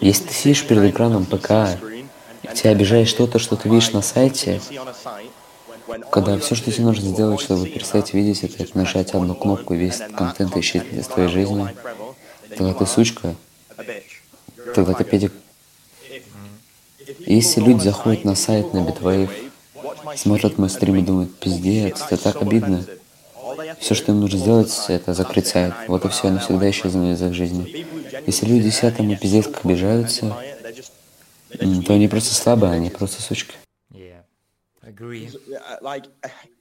Если 0.00 0.24
ты 0.24 0.34
сидишь 0.34 0.66
перед 0.66 0.90
экраном 0.90 1.24
ПК, 1.24 1.50
и 2.42 2.54
тебя 2.54 2.70
обижает 2.70 3.08
что-то, 3.08 3.38
что 3.38 3.56
ты 3.56 3.68
видишь 3.68 3.92
на 3.92 4.02
сайте, 4.02 4.60
когда 6.10 6.38
все, 6.38 6.54
что 6.54 6.72
тебе 6.72 6.84
нужно 6.84 7.08
сделать, 7.08 7.40
чтобы 7.40 7.68
перестать 7.68 8.12
видеть 8.12 8.42
это, 8.42 8.62
это 8.62 8.76
нажать 8.76 9.14
одну 9.14 9.34
кнопку, 9.34 9.74
и 9.74 9.78
весь 9.78 10.02
контент 10.16 10.56
исчезнет 10.56 10.92
из 10.92 11.06
твоей 11.06 11.28
жизни, 11.28 11.68
тогда 12.56 12.74
ты 12.74 12.86
сучка, 12.86 13.34
тогда 14.74 14.94
ты 14.94 15.04
педик. 15.04 15.32
Если 17.26 17.60
люди 17.60 17.82
заходят 17.82 18.24
на 18.24 18.34
сайт 18.34 18.72
на 18.72 18.78
Bitwave, 18.78 19.30
смотрят 20.16 20.58
мой 20.58 20.68
стрим 20.70 20.96
и 20.96 21.02
думают, 21.02 21.38
пиздец, 21.38 22.02
это 22.10 22.16
так 22.16 22.42
обидно. 22.42 22.84
Все, 23.78 23.94
что 23.94 24.12
им 24.12 24.20
нужно 24.20 24.38
сделать, 24.38 24.74
это 24.88 25.14
закрыть 25.14 25.46
сайт. 25.46 25.74
Вот 25.88 26.04
и 26.04 26.08
все, 26.08 26.28
они 26.28 26.38
всегда 26.38 26.68
исчезнут 26.70 27.14
из 27.14 27.22
их 27.22 27.34
жизни. 27.34 27.86
Если 28.26 28.46
люди 28.46 28.70
сидят 28.70 28.96
там 28.96 29.10
и 29.10 29.16
пиздец 29.16 29.46
как 29.46 29.64
обижаются, 29.64 30.36
то 31.50 31.94
они 31.94 32.08
просто 32.08 32.34
слабые, 32.34 32.72
они 32.72 32.90
просто 32.90 33.22
сучки. 33.22 33.54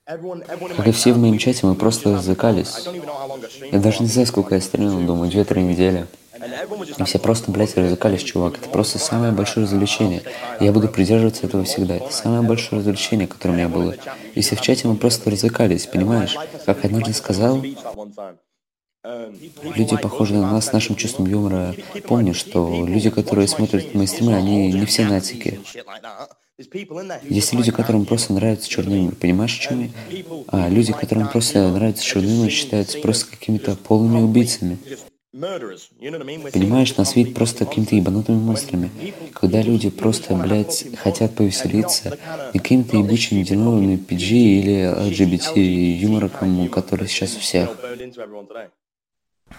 Как 0.06 0.88
и 0.88 0.92
все 0.92 1.14
в 1.14 1.18
моем 1.18 1.38
чате, 1.38 1.66
мы 1.66 1.76
просто 1.76 2.14
развлекались. 2.14 2.88
Я 3.72 3.80
даже 3.80 4.04
не 4.04 4.08
знаю, 4.08 4.28
сколько 4.28 4.56
я 4.56 4.62
стримил, 4.62 5.00
думаю, 5.06 5.32
две-три 5.32 5.64
недели. 5.64 6.08
И 6.98 7.04
все 7.04 7.20
просто, 7.20 7.52
блядь, 7.52 7.78
развлекались, 7.78 8.24
чувак. 8.24 8.58
Это 8.58 8.70
просто 8.70 9.00
самое 9.00 9.32
большое 9.32 9.66
развлечение. 9.66 10.22
Я 10.60 10.72
буду 10.72 10.88
придерживаться 10.88 11.48
этого 11.48 11.64
всегда. 11.64 11.96
Это 11.96 12.12
самое 12.12 12.42
большое 12.42 12.80
развлечение, 12.80 13.28
которое 13.28 13.54
у 13.54 13.58
меня 13.58 13.70
было. 13.70 13.96
И 14.34 14.42
все 14.42 14.56
в 14.56 14.62
чате 14.62 14.88
мы 14.88 14.96
просто 14.96 15.30
развлекались, 15.30 15.86
понимаешь? 15.86 16.36
Как 16.66 16.84
однажды 16.84 17.14
сказал, 17.14 17.64
Люди, 19.76 19.96
похожие 19.98 20.40
на 20.40 20.52
нас 20.52 20.66
с 20.66 20.74
нашим 20.74 20.96
чувством 20.96 21.28
юмора, 21.28 21.76
помнят, 22.08 22.36
что 22.36 22.86
люди, 22.88 23.12
которые 23.12 23.48
смотрят 23.48 23.94
мои 23.94 24.08
стримы, 24.08 24.34
они 24.34 24.74
не 24.74 24.86
все 24.88 25.06
нацики. 25.06 25.60
Есть 27.24 27.54
люди, 27.54 27.72
которым 27.72 28.06
просто 28.06 28.34
нравится 28.34 28.68
черный 28.70 29.00
юмор, 29.00 29.16
понимаешь, 29.16 29.60
о 29.60 29.62
чем 29.62 29.84
я? 29.84 29.90
А 30.48 30.70
люди, 30.70 30.94
которым 30.94 31.28
просто 31.28 31.70
нравится 31.70 32.04
черный 32.04 32.36
юмор, 32.36 32.50
считаются 32.50 33.00
просто 33.00 33.30
какими-то 33.30 33.76
полными 33.76 34.22
убийцами. 34.22 34.80
Понимаешь, 36.54 36.96
нас 36.96 37.16
видят 37.16 37.36
просто 37.36 37.66
какими-то 37.66 37.96
ебанутыми 37.96 38.38
монстрами. 38.38 38.90
Когда 39.34 39.62
люди 39.62 39.90
просто, 39.90 40.34
блядь, 40.34 40.88
хотят 40.98 41.36
повеселиться, 41.36 42.18
и 42.54 42.60
какими-то 42.60 42.96
ебучими 42.96 43.44
дерьмовыми 43.44 43.98
PG 43.98 44.30
или 44.30 45.10
LGBT 45.10 45.60
юмором, 45.60 46.70
который 46.70 47.08
сейчас 47.08 47.36
у 47.36 47.40
всех. 47.40 47.78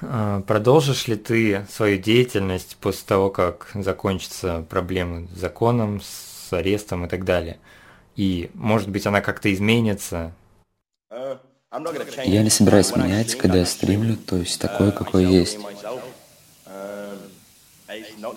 А, 0.01 0.41
продолжишь 0.43 1.09
ли 1.09 1.17
ты 1.17 1.67
свою 1.71 1.99
деятельность 1.99 2.77
после 2.81 3.07
того, 3.07 3.29
как 3.29 3.71
закончатся 3.75 4.65
проблемы 4.69 5.29
с 5.35 5.39
законом, 5.39 6.01
с 6.01 6.53
арестом 6.53 7.05
и 7.05 7.09
так 7.09 7.25
далее? 7.25 7.59
И, 8.17 8.51
может 8.55 8.89
быть, 8.89 9.07
она 9.07 9.21
как-то 9.21 9.53
изменится? 9.53 10.33
Я 12.25 12.43
не 12.43 12.51
собираюсь 12.51 12.95
менять, 12.95 13.35
когда 13.35 13.59
я 13.59 13.67
стримлю, 13.67 14.17
то 14.17 14.37
есть 14.37 14.61
такое, 14.61 14.93
какое 14.93 15.27
есть. 15.27 15.59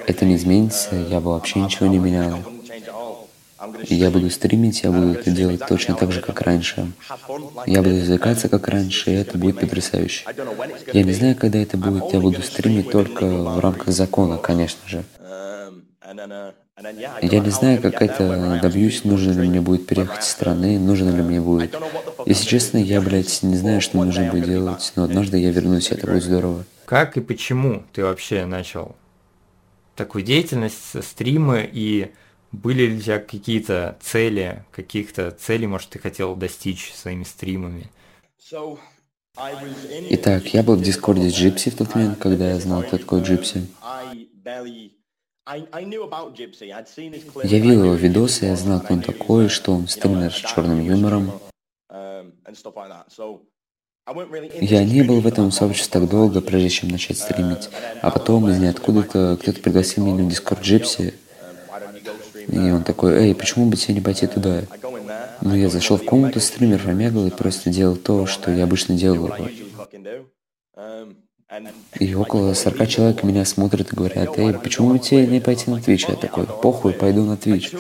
Это 0.08 0.26
не 0.26 0.36
изменится, 0.36 0.96
я 0.96 1.20
бы 1.20 1.32
вообще 1.32 1.60
ничего 1.60 1.88
не 1.88 2.00
менял. 2.00 2.40
Я 3.88 4.10
буду 4.10 4.30
стримить, 4.32 4.82
я 4.84 4.92
буду 4.92 5.12
это 5.12 5.30
делать 5.30 5.62
точно 5.68 5.94
так 5.94 6.12
же, 6.12 6.22
как 6.22 6.42
раньше. 6.42 6.92
Я 7.68 7.84
буду 7.84 8.00
извлекаться, 8.00 8.50
как 8.50 8.68
раньше, 8.68 9.12
и 9.12 9.16
это 9.16 9.38
будет 9.38 9.60
потрясающе. 9.60 10.26
Я 10.92 11.04
не 11.04 11.14
знаю, 11.14 11.36
когда 11.36 11.60
это 11.60 11.78
будет, 11.78 12.12
я 12.12 12.20
буду 12.20 12.42
стримить 12.42 12.90
только 12.90 13.26
в 13.26 13.60
рамках 13.60 13.90
закона, 13.90 14.38
конечно 14.38 14.82
же. 14.88 15.04
Я 16.12 17.40
не 17.40 17.50
знаю, 17.50 17.82
как 17.82 18.02
это 18.02 18.60
добьюсь, 18.62 19.04
нужно 19.04 19.32
ли 19.42 19.48
мне 19.48 19.62
будет 19.62 19.86
переехать 19.86 20.24
из 20.24 20.30
страны, 20.30 20.80
нужно 20.80 21.10
ли 21.10 21.22
мне 21.22 21.40
будет. 21.40 21.76
Если 22.26 22.46
честно, 22.46 22.78
я, 22.78 23.00
блядь, 23.00 23.44
не 23.44 23.56
знаю, 23.56 23.80
что 23.82 24.04
нужно 24.04 24.32
будет 24.32 24.46
делать, 24.46 24.92
но 24.96 25.04
однажды 25.04 25.38
я 25.38 25.52
вернусь, 25.52 25.92
и 25.92 25.94
это 25.94 26.08
будет 26.08 26.24
здорово. 26.24 26.66
Как 26.86 27.18
и 27.18 27.22
почему 27.22 27.84
ты 27.94 28.04
вообще 28.04 28.46
начал 28.46 28.96
такую 29.96 30.24
деятельность, 30.24 31.04
стримы, 31.04 31.70
и 31.72 32.12
были 32.52 32.88
ли 32.88 32.98
у 32.98 33.02
тебя 33.02 33.20
какие-то 33.20 33.98
цели, 34.02 34.64
каких-то 34.72 35.30
целей, 35.32 35.68
может, 35.68 35.90
ты 35.90 36.00
хотел 36.00 36.36
достичь 36.36 36.94
своими 36.96 37.24
стримами? 37.24 37.92
Итак, 40.10 40.48
я 40.48 40.64
был 40.64 40.76
в 40.76 40.82
Дискорде 40.82 41.30
Джипси 41.30 41.70
в 41.70 41.76
тот 41.76 41.94
момент, 41.94 42.18
когда 42.18 42.50
я 42.50 42.60
знал, 42.60 42.82
кто 42.82 42.98
такой 42.98 43.22
Джипси. 43.22 43.68
Я 47.44 47.60
видел 47.60 47.84
его 47.86 47.96
видосы, 47.96 48.46
я 48.46 48.56
знал, 48.56 48.82
кто 48.82 48.94
он 48.94 49.02
такой, 49.02 49.50
что 49.50 49.74
он 49.74 49.88
стример 49.88 50.32
с 50.32 50.36
черным 50.36 50.80
юмором. 50.80 51.32
Эм, 51.90 52.34
я 54.62 54.84
не 54.84 55.02
был 55.04 55.22
в 55.22 55.28
этом 55.28 55.52
сообществе 55.52 56.02
так 56.02 56.10
долго, 56.10 56.42
прежде 56.42 56.70
чем 56.70 56.90
начать 56.90 57.18
э, 57.18 57.24
стримить. 57.24 57.70
А 58.02 58.12
потом 58.12 58.48
из 58.50 58.60
ниоткуда-то 58.60 59.38
кто-то 59.42 59.60
пригласил 59.60 60.06
меня 60.06 60.24
на 60.24 60.30
Дискорд 60.30 60.62
Джипси. 60.62 61.16
Эм, 62.48 62.68
и 62.68 62.72
он 62.72 62.84
такой, 62.84 63.14
эй, 63.14 63.34
почему 63.34 63.66
бы 63.66 63.76
тебе 63.76 63.96
не 63.96 64.02
пойти 64.02 64.28
туда? 64.28 64.64
Ну, 65.42 65.56
я 65.56 65.70
зашел 65.70 65.98
в 65.98 66.06
комнату 66.06 66.40
стример 66.40 66.88
Омегал 66.88 67.26
и 67.26 67.32
просто 67.32 67.72
делал 67.72 67.96
то, 67.96 68.28
что 68.28 68.52
я 68.52 68.66
обычно 68.66 68.96
делал. 68.96 69.32
И 72.00 72.14
около 72.14 72.54
40 72.54 72.88
человек 72.88 73.24
меня 73.24 73.44
смотрят 73.44 73.92
и 73.92 73.96
говорят, 73.96 74.38
эй, 74.38 74.54
почему 74.54 74.94
бы 74.94 75.00
тебе 75.00 75.26
не 75.26 75.40
пойти 75.40 75.72
на 75.72 75.78
Twitch? 75.78 76.06
Я 76.08 76.16
такой, 76.16 76.46
похуй, 76.46 76.94
пойду 76.94 77.24
на 77.24 77.34
Twitch. 77.34 77.76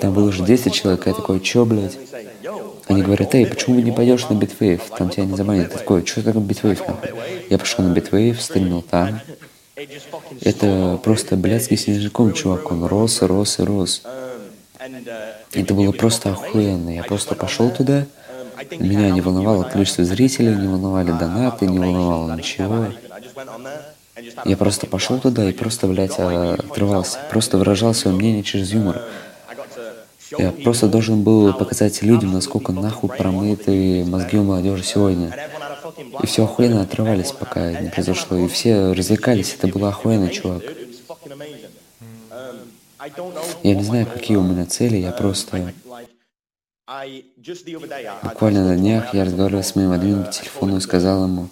Там 0.00 0.14
было 0.14 0.28
уже 0.28 0.44
10 0.44 0.72
человек, 0.72 1.06
я 1.06 1.14
такой, 1.14 1.40
чё, 1.40 1.64
блядь? 1.64 1.98
Они 2.86 3.02
говорят, 3.02 3.34
эй, 3.34 3.46
почему 3.46 3.76
бы 3.76 3.82
не 3.82 3.90
пойдешь 3.90 4.28
на 4.28 4.34
Bitwave? 4.34 4.82
Там 4.96 5.10
тебя 5.10 5.24
не 5.24 5.36
забанят. 5.36 5.72
Я 5.72 5.78
такой, 5.78 6.06
что 6.06 6.22
такое 6.22 6.42
нахуй? 6.42 7.10
Я 7.50 7.58
пошел 7.58 7.84
на 7.84 7.92
Bitwave, 7.92 8.40
стримил 8.40 8.82
там. 8.82 9.20
Это 10.42 11.00
просто 11.02 11.36
блядский 11.36 11.76
снежком, 11.76 12.32
чувак, 12.32 12.70
он 12.70 12.84
рос 12.84 13.22
и 13.22 13.26
рос 13.26 13.58
и 13.58 13.62
рос. 13.62 14.02
Это 15.52 15.74
было 15.74 15.90
просто 15.90 16.30
охуенно. 16.30 16.90
Я 16.90 17.02
просто 17.02 17.34
пошел 17.34 17.70
туда, 17.70 18.06
меня 18.78 19.10
не 19.10 19.20
волновало 19.20 19.64
количество 19.64 20.04
зрителей, 20.04 20.54
не 20.54 20.66
волновали 20.66 21.12
донаты, 21.12 21.66
не 21.66 21.78
волновало 21.78 22.36
ничего. 22.36 22.86
Я 24.44 24.56
просто 24.56 24.86
пошел 24.86 25.20
туда 25.20 25.48
и 25.48 25.52
просто, 25.52 25.86
блядь, 25.86 26.18
отрывался. 26.18 27.18
Просто 27.30 27.58
выражал 27.58 27.94
свое 27.94 28.16
мнение 28.16 28.42
через 28.42 28.72
юмор. 28.72 29.02
Я 30.36 30.52
просто 30.52 30.88
должен 30.88 31.22
был 31.22 31.54
показать 31.54 32.02
людям, 32.02 32.32
насколько 32.32 32.72
нахуй 32.72 33.08
промыты 33.08 34.04
мозги 34.04 34.36
у 34.38 34.44
молодежи 34.44 34.82
сегодня. 34.82 35.34
И 36.22 36.26
все 36.26 36.44
охуенно 36.44 36.82
отрывались, 36.82 37.32
пока 37.32 37.80
не 37.80 37.88
произошло. 37.88 38.36
И 38.36 38.48
все 38.48 38.92
развлекались. 38.92 39.54
Это 39.54 39.68
было 39.68 39.88
охуенно, 39.88 40.28
чувак. 40.28 40.62
Я 43.62 43.74
не 43.74 43.82
знаю, 43.82 44.06
какие 44.06 44.36
у 44.36 44.42
меня 44.42 44.66
цели, 44.66 44.96
я 44.96 45.12
просто... 45.12 45.72
Буквально 48.22 48.64
на 48.64 48.76
днях 48.76 49.12
я 49.14 49.24
разговаривал 49.24 49.62
с 49.62 49.74
моим 49.74 49.92
админом 49.92 50.24
по 50.24 50.32
телефону 50.32 50.78
и 50.78 50.80
сказал 50.80 51.24
ему 51.24 51.48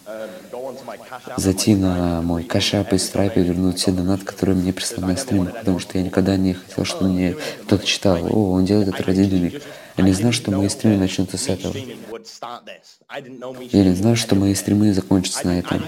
зайти 1.36 1.74
на 1.74 2.22
мой 2.22 2.44
кашап 2.44 2.92
и 2.92 2.98
страйп 2.98 3.36
и 3.36 3.40
вернуть 3.40 3.78
все 3.78 3.92
донаты, 3.92 4.24
которые 4.24 4.56
мне 4.56 4.72
прислали 4.72 5.12
на 5.12 5.16
стримах, 5.16 5.54
потому 5.54 5.78
что 5.78 5.98
я 5.98 6.04
никогда 6.04 6.36
не 6.36 6.54
хотел, 6.54 6.84
чтобы 6.84 7.10
мне 7.10 7.36
кто-то 7.64 7.86
читал, 7.86 8.18
о, 8.30 8.52
он 8.52 8.64
делает 8.64 8.88
это 8.88 9.02
ради 9.02 9.24
денег. 9.24 9.62
Я 9.96 10.04
не 10.04 10.12
знал, 10.12 10.32
что 10.32 10.50
мои 10.50 10.68
стримы 10.68 10.98
начнутся 10.98 11.38
с 11.38 11.48
этого. 11.48 11.74
Я 13.72 13.84
не 13.84 13.94
знал, 13.94 14.14
что 14.16 14.34
мои 14.34 14.54
стримы 14.54 14.92
закончатся 14.92 15.46
на 15.46 15.58
этом. 15.58 15.82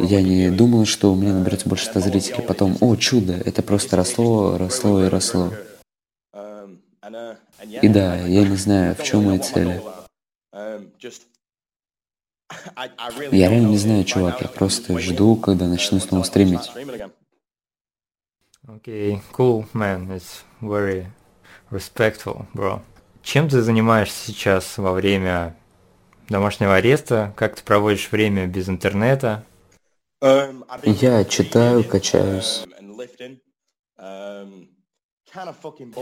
Я 0.00 0.20
не 0.20 0.50
думал, 0.50 0.84
что 0.86 1.12
у 1.12 1.14
меня 1.14 1.32
наберется 1.32 1.68
больше 1.68 1.86
100 1.86 2.00
зрителей. 2.00 2.42
Потом, 2.42 2.76
о, 2.80 2.96
чудо, 2.96 3.34
это 3.34 3.62
просто 3.62 3.96
росло, 3.96 4.58
росло 4.58 5.04
и 5.04 5.08
росло. 5.08 5.52
И 7.82 7.88
да, 7.88 8.16
я 8.16 8.44
не 8.44 8.56
знаю, 8.56 8.96
в 8.96 9.02
чем 9.04 9.24
мои 9.24 9.38
цели. 9.38 9.80
Я 13.32 13.50
реально 13.50 13.68
не 13.68 13.78
знаю, 13.78 14.04
чувак, 14.04 14.40
я 14.42 14.48
просто 14.48 14.98
жду, 14.98 15.36
когда 15.36 15.66
начну 15.66 15.98
снова 16.00 16.22
стримить. 16.22 16.70
Okay, 18.68 19.20
cool, 19.32 19.64
man. 19.72 20.08
It's 20.08 20.42
very 20.60 21.06
respectful, 21.70 22.46
bro. 22.52 22.80
Чем 23.22 23.48
ты 23.48 23.62
занимаешься 23.62 24.26
сейчас 24.26 24.78
во 24.78 24.92
время 24.92 25.56
домашнего 26.28 26.74
ареста? 26.74 27.32
Как 27.36 27.54
ты 27.56 27.62
проводишь 27.62 28.10
время 28.10 28.46
без 28.46 28.68
интернета? 28.68 29.44
Я 30.20 31.24
читаю, 31.24 31.84
качаюсь. 31.84 32.64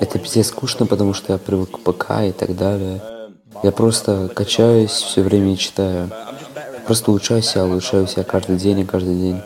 Это 0.01 0.19
пиздец 0.19 0.49
скучно, 0.49 0.87
потому 0.87 1.13
что 1.13 1.33
я 1.33 1.39
привык 1.39 1.71
к 1.71 1.79
ПК 1.81 2.11
и 2.29 2.33
так 2.33 2.57
далее. 2.57 3.01
Я 3.63 3.73
просто 3.73 4.29
качаюсь 4.35 4.91
все 4.91 5.23
время 5.23 5.55
и 5.55 5.57
читаю. 5.57 6.11
Просто 6.87 7.11
улучшаю 7.11 7.43
себя, 7.43 7.65
улучшаю 7.65 8.07
себя 8.07 8.25
каждый 8.25 8.57
день 8.57 8.81
и 8.81 8.85
каждый 8.85 9.15
день. 9.15 9.41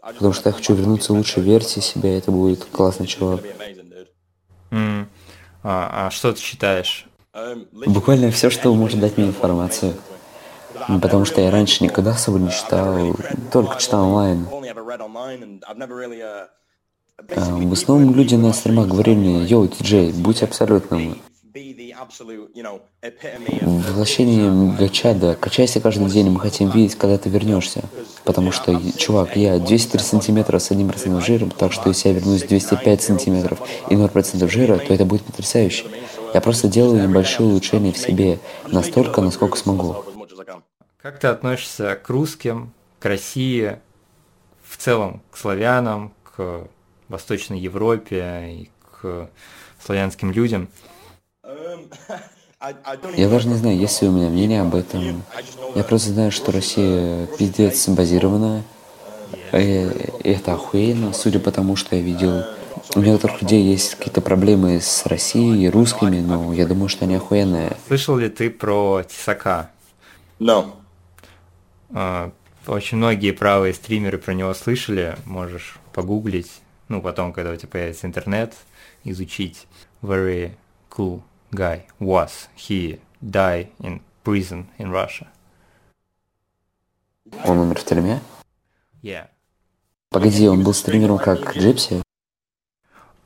Потому 0.00 0.32
что 0.32 0.50
я 0.50 0.52
хочу 0.52 0.74
вернуться 0.74 1.12
в 1.12 1.16
лучшей 1.16 1.42
версии 1.42 1.80
себя, 1.80 2.14
и 2.14 2.18
это 2.18 2.30
будет 2.30 2.64
классный 2.64 3.06
чувак. 3.06 3.40
Mm. 4.70 5.06
А, 5.62 6.06
а 6.06 6.10
что 6.10 6.32
ты 6.32 6.40
читаешь? 6.40 7.06
Буквально 7.72 8.30
все, 8.30 8.50
что 8.50 8.74
может 8.74 9.00
дать 9.00 9.16
мне 9.16 9.28
информацию. 9.28 9.94
Потому 11.00 11.24
что 11.24 11.40
я 11.40 11.50
раньше 11.50 11.82
никогда 11.84 12.10
особо 12.12 12.38
не 12.38 12.50
читал, 12.50 13.16
только 13.52 13.80
читал 13.80 14.08
онлайн. 14.08 14.46
А, 17.36 17.56
в 17.56 17.72
основном 17.72 18.14
люди 18.14 18.34
на 18.34 18.52
стримах 18.52 18.88
говорили 18.88 19.14
мне, 19.14 19.44
йоу, 19.44 19.68
диджей, 19.68 20.12
будь 20.12 20.42
абсолютным. 20.42 21.16
Воплощение 23.62 24.76
гачада. 24.76 25.36
Качайся 25.36 25.80
каждый 25.80 26.10
день, 26.10 26.28
мы 26.28 26.40
хотим 26.40 26.70
видеть, 26.70 26.96
когда 26.96 27.16
ты 27.16 27.28
вернешься. 27.28 27.84
Потому 28.24 28.50
что, 28.50 28.80
чувак, 28.96 29.36
я 29.36 29.60
203 29.60 30.00
сантиметра 30.00 30.58
с 30.58 30.72
1% 30.72 31.20
жира, 31.24 31.48
так 31.50 31.72
что 31.72 31.90
если 31.90 32.08
я 32.08 32.14
вернусь 32.16 32.42
205 32.42 33.02
сантиметров 33.02 33.60
и 33.88 33.94
0% 33.94 34.48
жира, 34.48 34.78
то 34.78 34.92
это 34.92 35.04
будет 35.04 35.22
потрясающе. 35.22 35.86
Я 36.32 36.40
просто 36.40 36.66
делаю 36.66 37.08
небольшие 37.08 37.46
улучшения 37.46 37.92
в 37.92 37.98
себе, 37.98 38.40
настолько, 38.66 39.20
насколько 39.20 39.56
смогу. 39.56 40.04
Как 41.00 41.20
ты 41.20 41.28
относишься 41.28 41.94
к 41.94 42.08
русским, 42.08 42.72
к 42.98 43.04
России, 43.04 43.78
в 44.64 44.76
целом 44.76 45.22
к 45.30 45.36
славянам, 45.36 46.14
к 46.24 46.66
Восточной 47.08 47.60
Европе 47.60 48.42
и 48.48 48.70
к 48.90 49.30
славянским 49.84 50.32
людям? 50.32 50.68
Я 53.16 53.28
даже 53.28 53.48
не 53.48 53.54
знаю, 53.54 53.76
есть 53.76 54.00
ли 54.00 54.08
у 54.08 54.12
меня 54.12 54.28
мнение 54.28 54.62
об 54.62 54.74
этом. 54.74 55.22
Я 55.74 55.84
просто 55.84 56.10
знаю, 56.10 56.32
что 56.32 56.52
Россия 56.52 57.26
пиздец 57.38 57.88
базированная. 57.88 58.62
И 59.52 59.90
это 60.24 60.54
охуенно, 60.54 61.12
судя 61.12 61.40
по 61.40 61.52
тому, 61.52 61.76
что 61.76 61.96
я 61.96 62.02
видел. 62.02 62.44
У 62.94 63.00
некоторых 63.00 63.42
людей 63.42 63.62
есть 63.62 63.94
какие-то 63.96 64.20
проблемы 64.20 64.80
с 64.80 65.06
Россией 65.06 65.64
и 65.64 65.68
русскими, 65.68 66.20
но 66.20 66.52
я 66.52 66.66
думаю, 66.66 66.88
что 66.88 67.04
они 67.04 67.16
охуенные. 67.16 67.76
Слышал 67.86 68.16
ли 68.16 68.28
ты 68.28 68.50
про 68.50 69.02
Тесака? 69.02 69.70
No. 70.38 70.72
А, 71.90 72.32
очень 72.66 72.98
многие 72.98 73.32
правые 73.32 73.74
стримеры 73.74 74.18
про 74.18 74.32
него 74.32 74.52
слышали, 74.54 75.16
можешь 75.24 75.76
погуглить, 75.92 76.50
ну 76.88 77.00
потом, 77.00 77.32
когда 77.32 77.52
у 77.52 77.56
тебя 77.56 77.68
появится 77.68 78.06
интернет, 78.06 78.54
изучить. 79.04 79.66
Very 80.02 80.52
cool 80.90 81.22
guy 81.53 81.87
was. 81.99 82.47
He 82.55 82.99
died 83.21 83.69
in 83.81 84.01
prison 84.23 84.67
in 84.77 84.91
Russia. 84.91 85.27
Он 87.45 87.59
умер 87.59 87.79
в 87.79 87.83
тюрьме? 87.85 88.21
Yeah. 89.01 89.27
Погоди, 90.09 90.47
он 90.47 90.63
был 90.63 90.73
стримером 90.73 91.19
как 91.19 91.55
Джипси? 91.55 92.01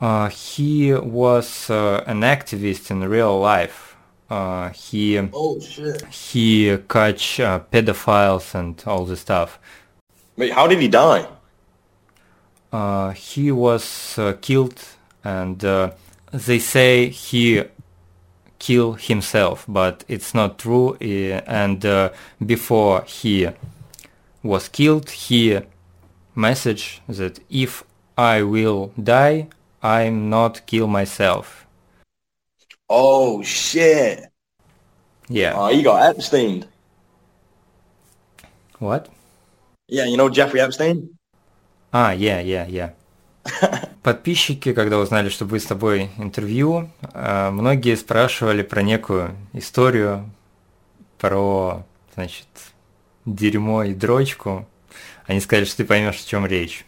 Uh, 0.02 0.28
he 0.30 0.94
was 0.94 1.70
uh, 1.70 2.04
an 2.06 2.22
activist 2.24 2.92
in 2.92 3.00
real 3.08 3.40
life. 3.40 3.96
Uh, 4.30 4.70
he 4.70 5.18
Oh 5.32 5.60
shit. 5.62 6.04
he 6.12 6.78
catch 6.90 7.40
uh, 7.40 7.60
pedophiles 7.72 8.54
and 8.54 8.84
all 8.86 9.06
this 9.06 9.22
stuff. 9.22 9.60
Wait, 10.36 10.52
how 10.52 10.68
did 10.68 10.80
he 10.80 10.90
die? 10.90 11.26
Uh, 12.72 13.12
he 13.12 13.52
was 13.52 14.18
uh, 14.18 14.34
killed, 14.42 14.82
and 15.24 15.64
uh, 15.64 15.92
they 16.34 16.60
say 16.60 17.08
he 17.08 17.64
kill 18.59 18.95
himself, 18.95 19.65
but 19.69 20.05
it's 20.09 20.35
not 20.35 20.59
true. 20.59 20.97
Eh, 21.01 21.41
and 21.47 21.85
uh, 21.85 22.11
before 22.45 23.03
he 23.03 23.49
was 24.43 24.69
killed, 24.69 25.11
he 25.11 25.61
message 26.35 27.01
that 27.09 27.41
if 27.51 27.85
I 28.17 28.43
will 28.43 28.93
die, 29.03 29.49
I'm 29.83 30.31
not 30.31 30.67
kill 30.67 30.87
myself. 30.87 31.67
Oh 32.89 33.43
shit! 33.43 34.25
Yeah. 35.29 35.53
Oh, 35.57 35.69
he 35.69 35.79
you 35.79 35.85
got 35.85 36.09
Epstein. 36.09 36.65
What? 38.79 39.09
Yeah, 39.89 40.05
you 40.05 40.17
know 40.17 40.29
Jeffrey 40.29 40.61
Epstein. 40.61 41.19
Ah, 41.93 42.13
yeah, 42.13 42.41
yeah, 42.41 42.67
yeah. 42.67 42.91
Подписчики, 44.03 44.73
когда 44.73 44.99
узнали, 44.99 45.29
что 45.29 45.45
будет 45.45 45.63
с 45.63 45.67
тобой 45.67 46.11
интервью, 46.17 46.91
э, 47.13 47.51
многие 47.51 47.97
спрашивали 47.97 48.63
про 48.63 48.83
некую 48.83 49.37
историю, 49.53 50.31
про, 51.19 51.85
значит, 52.15 52.47
дерьмо 53.25 53.85
и 53.85 53.95
дрочку. 53.95 54.67
Они 55.27 55.41
сказали, 55.41 55.67
что 55.67 55.79
ты 55.79 55.85
поймешь, 55.85 56.23
о 56.23 56.29
чем 56.29 56.47
речь. 56.47 56.85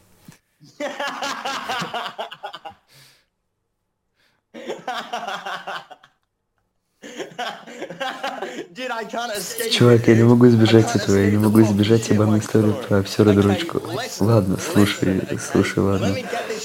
Чувак, 9.72 10.08
я 10.08 10.16
не 10.16 10.24
могу 10.24 10.48
избежать 10.48 10.94
этого, 10.96 11.16
я 11.16 11.30
не 11.30 11.38
могу 11.38 11.62
избежать 11.62 12.08
ебаную 12.08 12.40
историю 12.40 12.74
про 12.74 12.98
обсера 12.98 13.32
дрочку. 13.32 13.82
Ладно, 14.20 14.56
слушай, 14.58 15.22
слушай, 15.38 15.78
ладно. 15.78 16.16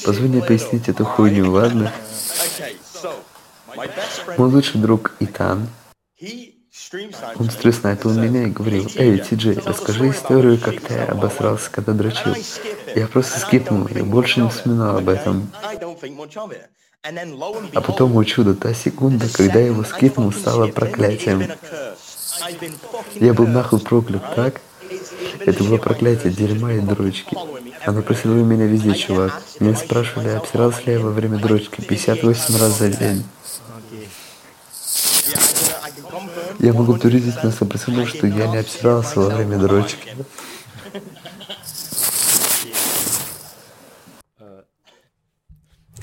Позволь 0.04 0.30
мне 0.30 0.42
пояснить 0.42 0.90
эту 0.90 1.06
хуйню, 1.06 1.52
ладно? 1.52 1.92
Мой 4.38 4.50
лучший 4.50 4.82
друг 4.82 5.14
Итан, 5.20 5.68
он 7.38 7.50
стресснайпил 7.50 8.14
меня 8.14 8.44
и 8.44 8.52
говорил, 8.52 8.90
«Эй, 8.96 9.20
Ти-Джей, 9.20 9.60
расскажи 9.66 10.10
историю, 10.10 10.60
как 10.60 10.80
ты 10.82 10.96
обосрался, 11.00 11.70
когда 11.72 11.94
дрочил». 11.94 12.36
Я 12.96 13.08
просто 13.08 13.40
скипнул 13.40 13.86
и 13.88 14.02
больше 14.02 14.42
не 14.42 14.50
вспоминал 14.50 14.98
об 14.98 15.10
этом. 15.10 15.52
А 17.74 17.82
потом, 17.82 18.18
о 18.18 18.24
чудо, 18.24 18.56
та 18.56 18.74
секунда, 18.74 19.28
когда 19.32 19.60
я 19.60 19.68
его 19.68 19.84
скипнул, 19.84 20.32
стала 20.32 20.68
проклятием. 20.68 21.44
Я 23.16 23.34
был 23.34 23.46
нахуй 23.48 23.80
проклят, 23.80 24.24
так? 24.36 24.62
Это 25.40 25.64
было 25.64 25.78
проклятие 25.78 26.34
дерьма 26.34 26.74
и 26.74 26.80
дрочки. 26.80 27.36
Оно 27.86 28.02
преследует 28.02 28.46
меня 28.46 28.66
везде, 28.66 28.96
чувак. 28.96 29.40
Меня 29.60 29.76
спрашивали, 29.76 30.30
обсирался 30.30 30.82
ли 30.86 30.94
я 30.94 31.00
во 31.00 31.12
время 31.12 31.38
дрочки 31.38 31.82
58 31.82 32.58
раз 32.58 32.80
за 32.80 32.90
день. 32.90 33.24
Я 36.60 36.74
могу 36.74 36.94
утвердить 36.94 37.44
на 37.44 37.50
100%, 37.50 38.06
что 38.08 38.26
я 38.26 38.48
не 38.48 38.58
обсирался 38.58 39.20
во 39.20 39.30
время 39.30 39.60
дрочки. 39.60 40.16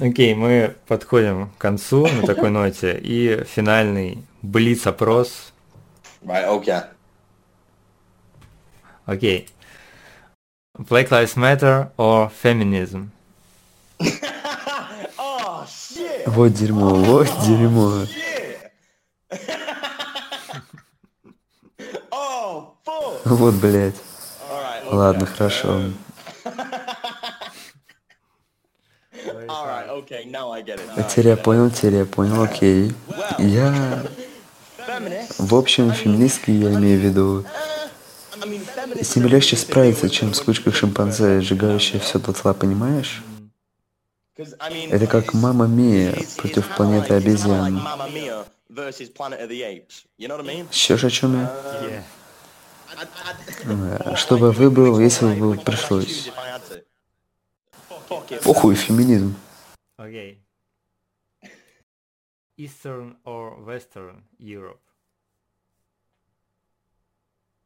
Окей, 0.02 0.34
мы 0.34 0.74
подходим 0.88 1.50
к 1.50 1.58
концу 1.58 2.08
на 2.08 2.26
такой 2.26 2.50
ноте. 2.50 2.98
И 3.00 3.44
финальный 3.44 4.24
блиц-опрос. 4.42 5.52
Right, 6.22 6.48
okay. 6.48 6.86
Окей. 9.06 9.46
Okay. 10.74 10.86
Black 10.88 11.08
Lives 11.10 11.36
Matter 11.36 11.92
or 11.96 12.28
Feminism? 12.42 13.12
oh, 15.18 15.64
shit. 15.68 16.26
Вот 16.26 16.52
дерьмо, 16.52 16.90
oh, 16.90 17.04
вот 17.04 17.28
oh, 17.30 17.46
дерьмо. 17.46 18.06
oh, 22.10 22.74
вот, 23.24 23.54
блядь. 23.54 23.94
Right, 24.50 24.92
Ладно, 24.92 25.26
хорошо. 25.26 25.68
Um... 25.68 25.94
okay, 29.98 30.24
now 30.24 30.52
I 30.52 30.62
get 30.62 30.78
it. 30.78 30.88
А 30.96 31.02
Теперь 31.02 31.28
я 31.28 31.36
понял, 31.36 31.70
теперь 31.70 31.94
я 31.94 32.04
понял, 32.04 32.42
окей. 32.42 32.94
Я, 33.38 34.04
в 35.38 35.54
общем, 35.54 35.92
феминистки 35.92 36.50
я 36.50 36.72
имею 36.74 37.00
в 37.00 37.02
виду. 37.02 37.44
С 39.00 39.16
ними 39.16 39.28
легче 39.28 39.56
справиться, 39.56 40.10
чем 40.10 40.34
с 40.34 40.40
кучкой 40.40 40.72
шимпанзе, 40.72 41.40
сжигающей 41.40 41.98
все 42.00 42.18
дотла, 42.18 42.54
понимаешь? 42.54 43.22
Это 44.36 45.06
как 45.06 45.34
мама 45.34 45.66
Мия 45.66 46.14
против 46.36 46.68
планеты 46.74 47.14
обезьян. 47.14 47.80
Mean? 50.42 50.66
Сейчас 50.70 51.04
о 51.04 51.10
чем 51.10 51.40
я? 51.42 52.02
Э, 53.64 54.16
Что 54.16 54.38
бы 54.38 54.46
я 54.46 54.52
выбрал, 54.52 54.98
если 54.98 55.34
бы 55.34 55.56
пришлось? 55.56 56.30
Похуй, 58.44 58.74
феминизм. 58.74 59.36
Okay. 60.02 60.38
Eastern 62.58 63.14
or 63.24 63.54
Western 63.64 64.22
Europe? 64.38 64.80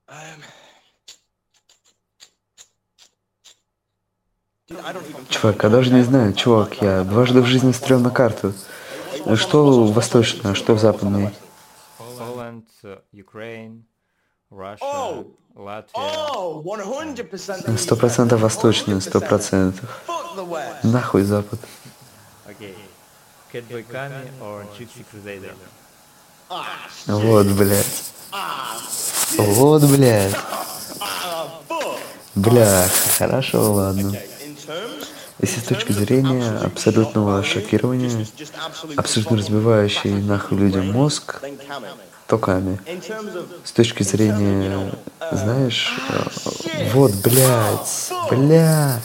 Um. 0.08 0.42
Чувак, 5.30 5.62
я 5.62 5.70
даже 5.70 5.92
не 5.92 6.02
знаю, 6.02 6.34
чувак, 6.34 6.82
я 6.82 7.04
дважды 7.04 7.40
в 7.40 7.46
жизни 7.46 7.72
стрел 7.72 8.00
на 8.00 8.10
карту. 8.10 8.52
Что 9.36 9.84
восточное, 9.84 10.54
что 10.54 10.76
западное? 10.76 11.32
Poland, 11.98 12.66
uh, 12.82 13.00
Ukraine, 13.12 13.84
Russia, 14.50 14.78
Oh! 14.82 15.36
Latvia. 15.56 15.90
Oh, 15.94 16.62
100% 16.62 17.78
Сто 17.78 17.96
процентов 17.96 18.40
восточное, 18.40 19.00
сто 19.00 19.20
процентов. 19.20 20.04
Нахуй 20.82 21.22
запад. 21.22 21.60
Okay. 22.48 22.74
Catboy 23.52 23.82
Kami 23.90 24.30
or 24.40 24.64
Gypsy 24.78 25.04
Crusader? 25.10 25.54
Вот, 27.06 27.46
блядь. 27.46 28.04
Вот, 29.36 29.82
блядь. 29.82 30.34
Бля, 32.36 32.88
хорошо, 33.18 33.72
ладно. 33.72 34.16
Если 35.40 35.60
с 35.60 35.64
точки 35.64 35.92
зрения 35.92 36.58
абсолютного 36.58 37.42
шокирования, 37.42 38.26
абсолютно 38.96 39.38
разбивающий 39.38 40.12
нахуй 40.12 40.58
людям 40.58 40.92
мозг, 40.92 41.42
то 42.26 42.38
Ками. 42.38 42.78
С 43.64 43.72
точки 43.72 44.02
зрения, 44.02 44.92
знаешь, 45.32 45.92
э, 46.08 46.90
вот, 46.92 47.12
блядь, 47.22 48.12
бля, 48.30 49.00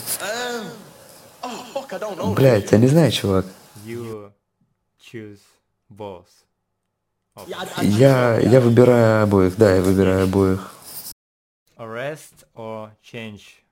oh 1.92 2.34
блядь, 2.34 2.72
я 2.72 2.78
не 2.78 2.88
знаю, 2.88 3.10
чувак. 3.12 3.44
Я, 7.82 8.38
я 8.40 8.60
выбираю 8.60 9.24
обоих, 9.24 9.56
да, 9.56 9.74
я 9.74 9.82
выбираю 9.82 10.24
обоих. 10.24 10.72
Arrest 11.76 12.44
or 12.54 12.90
change 13.02 13.64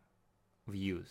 views? 0.66 1.08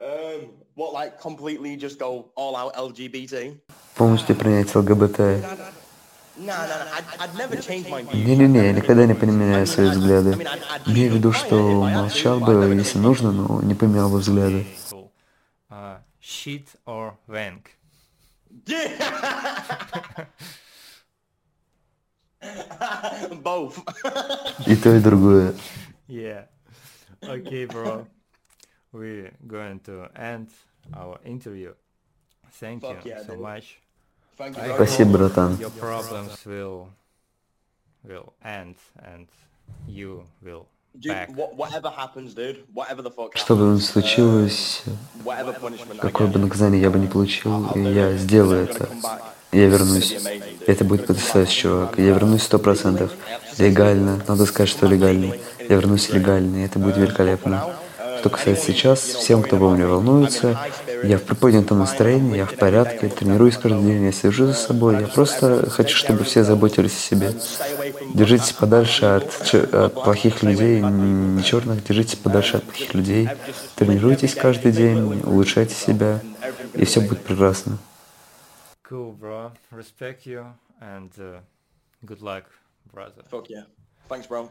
um, 0.00 0.50
what 0.74 0.92
like 0.92 1.18
completely 1.20 1.76
just 1.76 1.98
go 1.98 2.30
all 2.36 2.56
out 2.56 2.74
LGBT? 2.74 3.58
Полностью 3.94 4.36
принять 4.36 4.74
ЛГБТ. 4.74 5.20
Не-не-не, 8.12 8.58
я 8.66 8.72
никогда 8.72 9.06
не 9.06 9.14
поменяю 9.14 9.66
свои 9.66 9.88
взгляды. 9.90 10.32
Имею 10.86 11.12
в 11.12 11.14
виду, 11.16 11.32
что 11.32 11.82
молчал 11.82 12.40
бы, 12.40 12.74
если 12.74 12.98
нужно, 12.98 13.32
но 13.32 13.62
не 13.62 13.74
поменял 13.74 14.10
бы 14.10 14.18
взгляды. 14.18 14.66
Uh, 15.68 15.98
shit 16.20 16.66
or 16.86 17.14
wank? 17.26 17.76
Both. 23.42 23.78
И 24.66 24.76
то, 24.76 24.94
и 24.94 25.00
другое. 25.00 25.54
Yeah. 26.08 26.46
Okay, 27.22 27.64
bro. 27.66 28.06
We're 28.92 29.32
going 29.46 29.80
to 29.80 30.08
end 30.14 30.50
our 30.94 31.18
interview. 31.24 31.74
Thank 32.52 32.82
Fuck 32.82 33.04
you 33.04 33.10
yeah, 33.12 33.22
so 33.22 33.32
dude. 33.32 33.40
much. 33.40 33.80
Спасибо, 34.36 35.10
братан. 35.18 35.54
Your 35.54 35.70
problems 35.80 36.44
will 36.44 36.86
will 38.04 38.32
end 38.44 38.76
and 39.02 39.26
you 39.88 40.22
will 40.42 40.66
Dude, 40.94 41.08
back. 41.12 41.28
wha- 41.36 41.50
whatever 41.56 41.90
happens, 41.90 42.34
dude, 42.34 42.58
whatever 42.74 43.02
the 43.02 43.10
fuck 43.10 43.34
Что 43.34 43.56
бы 43.56 43.64
ни 43.74 43.80
случилось, 43.80 44.82
какое 46.00 46.26
бы 46.28 46.38
наказание 46.38 46.80
я 46.80 46.90
бы 46.90 46.98
не 46.98 47.06
получил, 47.08 47.74
я 47.74 48.12
сделаю 48.16 48.64
это. 48.68 48.88
Я 49.52 49.66
вернусь. 49.68 50.14
Это 50.66 50.84
будет 50.84 51.06
потрясающе, 51.06 51.60
чувак. 51.62 51.98
Я 51.98 52.06
вернусь 52.10 52.42
сто 52.42 52.58
процентов. 52.58 53.12
Легально. 53.58 54.20
Надо 54.28 54.44
сказать, 54.44 54.68
что 54.68 54.86
легально. 54.86 55.34
Я 55.60 55.76
вернусь 55.76 56.10
легально, 56.10 56.56
и 56.58 56.66
это 56.66 56.78
будет 56.78 56.96
великолепно. 56.96 57.76
Что 58.20 58.30
касается 58.30 58.66
сейчас, 58.66 59.00
всем, 59.00 59.42
кто 59.42 59.56
обо 59.56 59.70
мне 59.70 59.86
волнуется, 59.86 60.58
я 61.04 61.18
в 61.18 61.22
приподнятом 61.22 61.78
настроении, 61.78 62.36
я 62.36 62.46
в 62.46 62.54
порядке, 62.54 63.08
тренируюсь 63.08 63.56
каждый 63.56 63.82
день, 63.82 64.04
я 64.04 64.12
слежу 64.12 64.46
за 64.46 64.54
собой. 64.54 65.00
Я 65.00 65.06
просто 65.06 65.68
хочу, 65.70 65.96
чтобы 65.96 66.24
все 66.24 66.44
заботились 66.44 66.96
о 66.96 67.00
себе. 67.00 67.32
Держитесь 68.14 68.52
подальше 68.52 69.06
от, 69.06 69.54
от 69.74 69.94
плохих 69.94 70.42
людей, 70.42 70.80
не 70.80 71.42
черных, 71.42 71.84
держитесь 71.84 72.16
подальше 72.16 72.58
от 72.58 72.64
плохих 72.64 72.94
людей. 72.94 73.28
Тренируйтесь 73.74 74.34
каждый 74.34 74.72
день, 74.72 75.22
улучшайте 75.24 75.74
себя, 75.74 76.20
и 76.74 76.84
все 76.84 77.00
будет 77.00 77.22
прекрасно. 77.22 77.78
Cool, 78.88 79.18
bro. 79.18 79.50
Respect 79.72 80.26
you 80.26 80.44
and 80.80 81.10
uh, 81.18 81.40
good 82.04 82.22
luck, 82.22 82.44
brother. 82.92 83.24
Fuck 83.28 83.50
yeah. 83.50 83.64
Thanks, 84.08 84.28
bro. 84.28 84.48